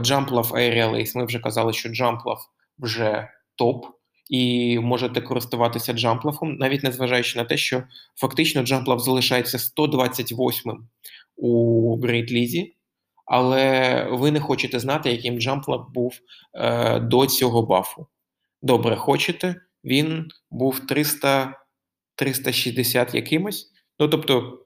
[0.00, 2.48] Джамплав Aerial Ace, ми вже казали, що Джамплав
[2.78, 3.86] вже топ,
[4.30, 7.82] і можете користуватися Джамплафом, навіть незважаючи на те, що
[8.16, 10.88] фактично Джамплав залишається 128-м
[11.36, 12.76] у Great Лізі,
[13.26, 16.14] але ви не хочете знати, яким Джамплав був
[16.54, 18.06] е, до цього бафу.
[18.62, 21.54] Добре, хочете, він був 300,
[22.14, 23.72] 360 якимось.
[23.98, 24.58] Ну, тобто,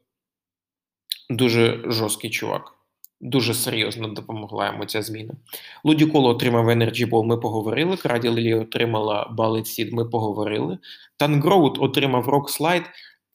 [1.31, 2.73] дуже жорсткий чувак.
[3.21, 5.35] Дуже серйозно допомогла йому ця зміна.
[5.85, 7.97] Лудіколо отримав Energy Ball, ми поговорили.
[7.97, 10.79] Краді Лілі отримала Ballet Seed, ми поговорили.
[11.17, 12.85] Тангроуд отримав Rock Slide,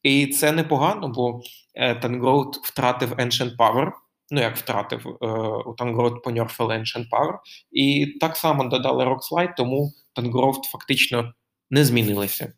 [0.04, 1.42] і це непогано, бо
[1.74, 3.92] Тангроуд втратив Ancient Power.
[4.34, 5.28] Ну, як втратив, е,
[5.66, 7.38] у Тангроуд понерфили Ancient Power.
[7.72, 11.34] І так само додали Rock Slide, тому Тангроуд фактично
[11.70, 12.54] не змінилися.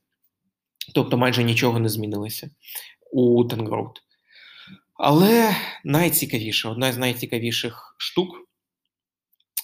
[0.94, 2.50] Тобто майже нічого не змінилося
[3.12, 4.00] у Тангроуд.
[4.94, 8.30] Але найцікавіше, одна з найцікавіших штук,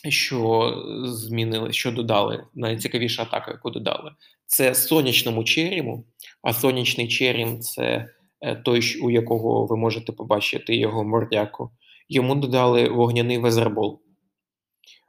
[0.10, 0.74] що
[1.06, 4.12] змінили, що додали, найцікавіша атака, яку додали,
[4.46, 6.06] це сонячному черіму.
[6.42, 8.16] А сонячний черім це е,
[8.66, 11.72] той, у якого ви можете побачити його мордяку.
[12.10, 14.02] Йому додали вогняний везербол.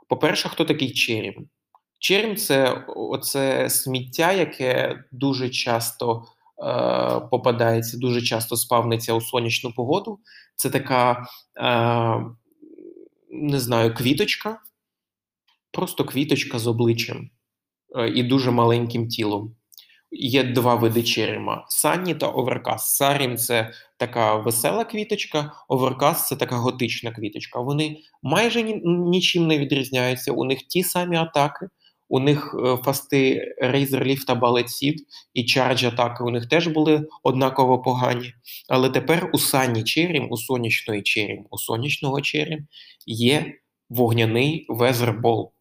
[0.09, 1.49] По-перше, хто такий черім?
[1.99, 6.24] Черім це оце сміття, яке дуже часто
[6.61, 10.18] Е, попадається, дуже часто спавниться у сонячну погоду.
[10.57, 11.26] Це така,
[11.57, 12.24] е,
[13.31, 14.61] не знаю, квіточка,
[15.72, 17.31] просто квіточка з обличчям
[17.97, 19.57] е, і дуже маленьким тілом.
[20.13, 22.97] Є два види черема: санні та оверкас.
[22.97, 27.61] Сарім це така весела квіточка, оверкас це така готична квіточка.
[27.61, 30.33] Вони майже нічим не відрізняються.
[30.33, 31.67] У них ті самі атаки,
[32.09, 34.97] у них е, фасти Razer Leaf та Ballet Seed
[35.35, 38.35] і Charge атаки у них теж були однаково погані.
[38.69, 42.67] Але тепер у Sunny Черім, у сонячної Черім, у сонячного Черім
[43.07, 43.55] є
[43.89, 45.53] вогняний Weather Ball.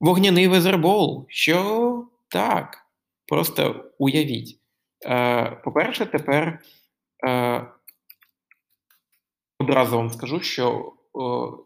[0.00, 1.26] Вогняний Weather Ball.
[1.28, 2.78] Що так?
[3.26, 4.58] Просто уявіть.
[5.06, 6.58] Е, По-перше, тепер
[7.28, 7.66] е,
[9.58, 10.92] одразу вам скажу, що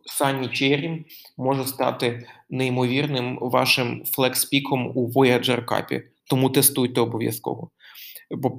[0.04, 1.04] Sunny Черім
[1.36, 7.70] може стати неймовірним вашим flex pick ом у Voyager Cup, тому тестуйте обов'язково.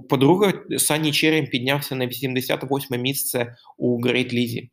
[0.09, 4.69] По-друге, Санні Черрі піднявся на 88 місце у Great Лізі.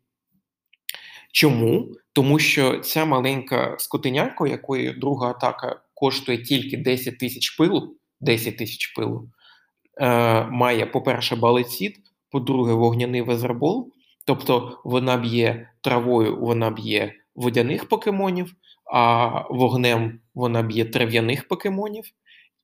[1.32, 1.88] Чому?
[2.12, 8.86] Тому що ця маленька скотиняка, якої друга атака коштує тільки 10 тисяч пилу, 10 тисяч
[8.86, 9.28] пилу,
[10.00, 11.98] е, має, по-перше, балецід,
[12.30, 13.92] по-друге, вогняний везербол,
[14.26, 18.54] Тобто вона б'є травою, вона б'є водяних покемонів,
[18.92, 22.04] а вогнем вона б'є трав'яних покемонів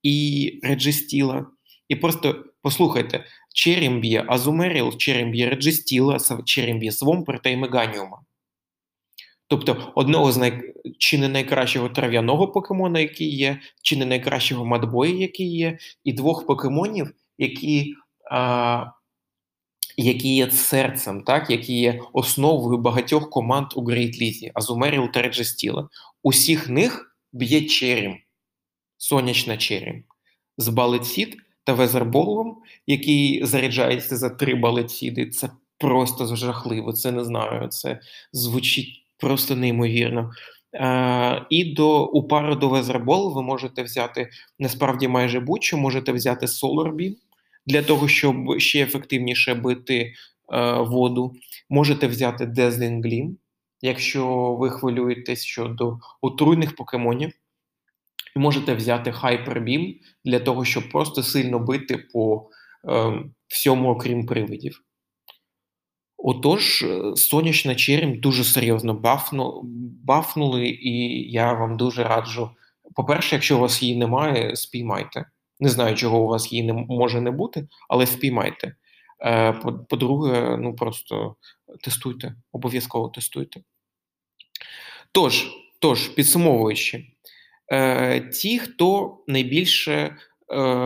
[0.03, 1.45] і реджестіла.
[1.87, 8.19] І просто послухайте: Черім б'є Азумеріл, Черім б'є Реджестіла, Черім б'є Свомперта і Меганіума.
[9.51, 10.73] Тобто одного з най...
[10.97, 15.77] чи не найкращого трав'яного покемона, який є, чи не найкращого mud boy я, який є,
[16.03, 17.95] і двох покемонів, які.
[18.31, 18.85] А,
[19.97, 25.89] які є серцем, так які є основою багатьох команд у Грейт Лізі, Азумеріл та Реджестіла.
[26.23, 28.17] Усіх них б'є черім,
[28.97, 30.03] сонячна черім,
[30.57, 35.29] з балетсід та везерболом, який заряджається за три балетсіди.
[35.29, 36.93] Це просто жахливо.
[36.93, 37.67] Це не знаю.
[37.67, 37.99] Це
[38.33, 40.31] звучить просто неймовірно.
[40.81, 46.45] Uh, і до у пару до Везербол ви можете взяти насправді майже будь-що можете взяти
[46.45, 47.15] Solar Beam,
[47.65, 50.13] для того, щоб ще ефективніше бити е,
[50.73, 51.33] воду,
[51.69, 53.29] можете взяти Dazzling Gleam,
[53.81, 57.31] якщо ви хвилюєтесь щодо отруйних покемонів.
[58.35, 59.11] Можете взяти
[59.63, 59.95] Beam
[60.25, 62.49] для того, щоб просто сильно бити по
[62.89, 63.13] е,
[63.47, 64.81] всьому, окрім привидів.
[66.23, 69.61] Отож, е, сонячна черем дуже серйозно бафну,
[70.03, 70.91] бафнули, і
[71.31, 72.49] я вам дуже раджу.
[72.95, 75.25] По-перше, якщо у вас її немає, спіймайте.
[75.59, 78.75] Не знаю, чого у вас її не може не бути, але спіймайте.
[79.25, 79.53] Е,
[79.89, 81.35] по-друге, ну просто
[81.83, 83.61] тестуйте, обов'язково тестуйте.
[85.11, 85.47] Тож,
[85.79, 87.05] тож, підсумовуючи,
[87.71, 90.15] е, ті, хто найбільше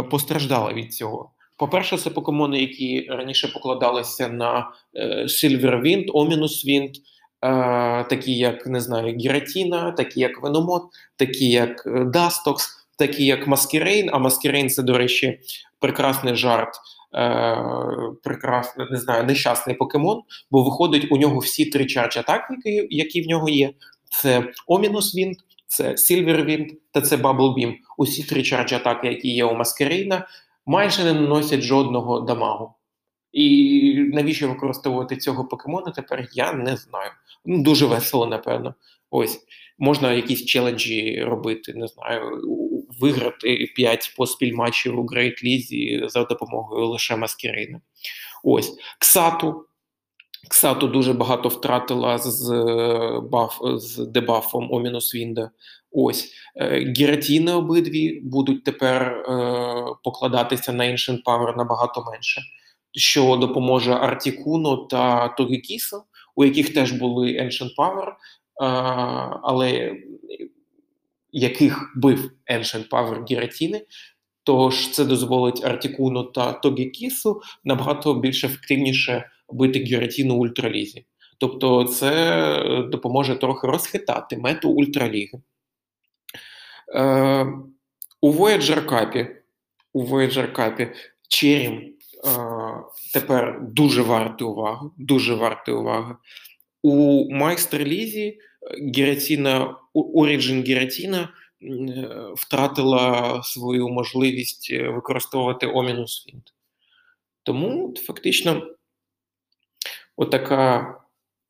[0.10, 1.35] постраждали від цього.
[1.58, 4.72] По-перше, це покемони, які раніше покладалися на
[5.26, 6.66] Silver Wind, Ominous
[8.10, 10.84] такі як не знаю, Гіратіна, такі як Веномот,
[11.18, 11.84] такі як
[12.14, 14.10] Дастокс такі як Маскірейн.
[14.14, 15.39] А Маскірейн це, до речі,
[15.80, 16.74] прекрасний жарт
[17.16, 17.58] е,
[18.24, 23.28] прекрасний, не знаю, нещасний покемон, бо виходить у нього всі три charge атаки, які в
[23.28, 23.72] нього є.
[24.22, 25.34] Це Ominous Wind,
[25.68, 27.74] це Silver Wind та це Beam.
[27.97, 30.28] Усі три charge атаки, які є у Маскерейна,
[30.66, 32.74] майже не наносять жодного дамагу.
[33.32, 37.11] І навіщо використовувати цього покемона тепер я не знаю.
[37.45, 38.76] Ну, Дуже весело, напевно.
[39.09, 39.39] Ось
[39.80, 42.41] можна якісь челенджі робити, не знаю,
[43.01, 47.82] виграти 5 поспіль матчів у Great Лізі за допомогою лише Маскерейна.
[48.43, 49.66] Ось Ксату.
[50.49, 52.51] Ксату дуже багато втратила з
[53.32, 55.52] баф, з дебафом Ominous Wind а.
[55.98, 59.26] Ось е, Гіратіни обидві будуть тепер е,
[60.04, 62.41] покладатися на Ancient Power набагато менше,
[62.91, 66.04] що допоможе Артікуно та Тогікісу,
[66.36, 68.14] у яких теж були Ancient Power, е,
[69.43, 69.96] але
[71.32, 73.86] яких бив Ancient Power Гіратіни.
[74.43, 81.06] Тож це дозволить Артікуну та Тогікісу набагато більш ефективніше бити Гіратіну ультралізі.
[81.38, 85.41] Тобто, це допоможе трохи розхитати мету ультраліги.
[86.94, 87.46] Е,
[88.22, 89.28] У Voyager Cup,
[89.94, 90.94] у Voyager Cup
[91.28, 91.94] Черім е,
[93.14, 94.90] тепер дуже вартий уваги.
[94.98, 96.16] Дуже вартий уваги.
[96.84, 98.40] У майстер Лізі
[98.96, 101.30] Гіратіна, Origin Гіратіна
[102.36, 106.52] втратила свою можливість використовувати Ominous Wind.
[107.44, 108.68] Тому фактично
[110.16, 110.96] отака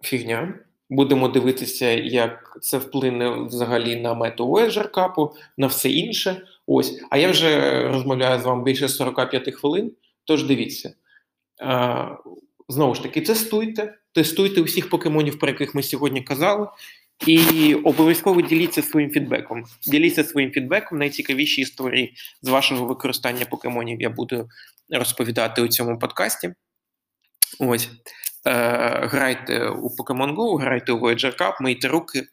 [0.02, 0.64] фігня.
[0.90, 6.42] Будемо дивитися, як це вплине взагалі на мету Cup, на все інше.
[6.68, 7.02] Ось.
[7.10, 9.92] А я вже розмовляю з вами більше 45 хвилин.
[10.26, 10.94] Тож дивіться.
[12.70, 16.68] Знову ж таки, тестуйте, тестуйте усіх покемонів, про яких ми сьогодні казали.
[17.28, 19.64] І обов'язково діліться своїм фідбеком.
[19.88, 20.98] Діліться своїм фідбеком.
[20.98, 24.50] Найцікавіші історії з вашого використання покемонів я буду
[24.90, 26.54] розповідати у цьому подкасті.
[27.60, 27.90] Ось.
[28.48, 32.28] Е, Грайте у Pokemon Go, грайте у Voyager Cup, мийте руки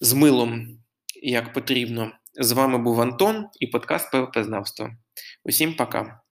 [0.00, 0.78] з милом,
[1.22, 2.12] як потрібно.
[2.40, 4.90] З вами був Антон і подкаст ПВП Знавство.
[5.44, 6.23] Усім пока.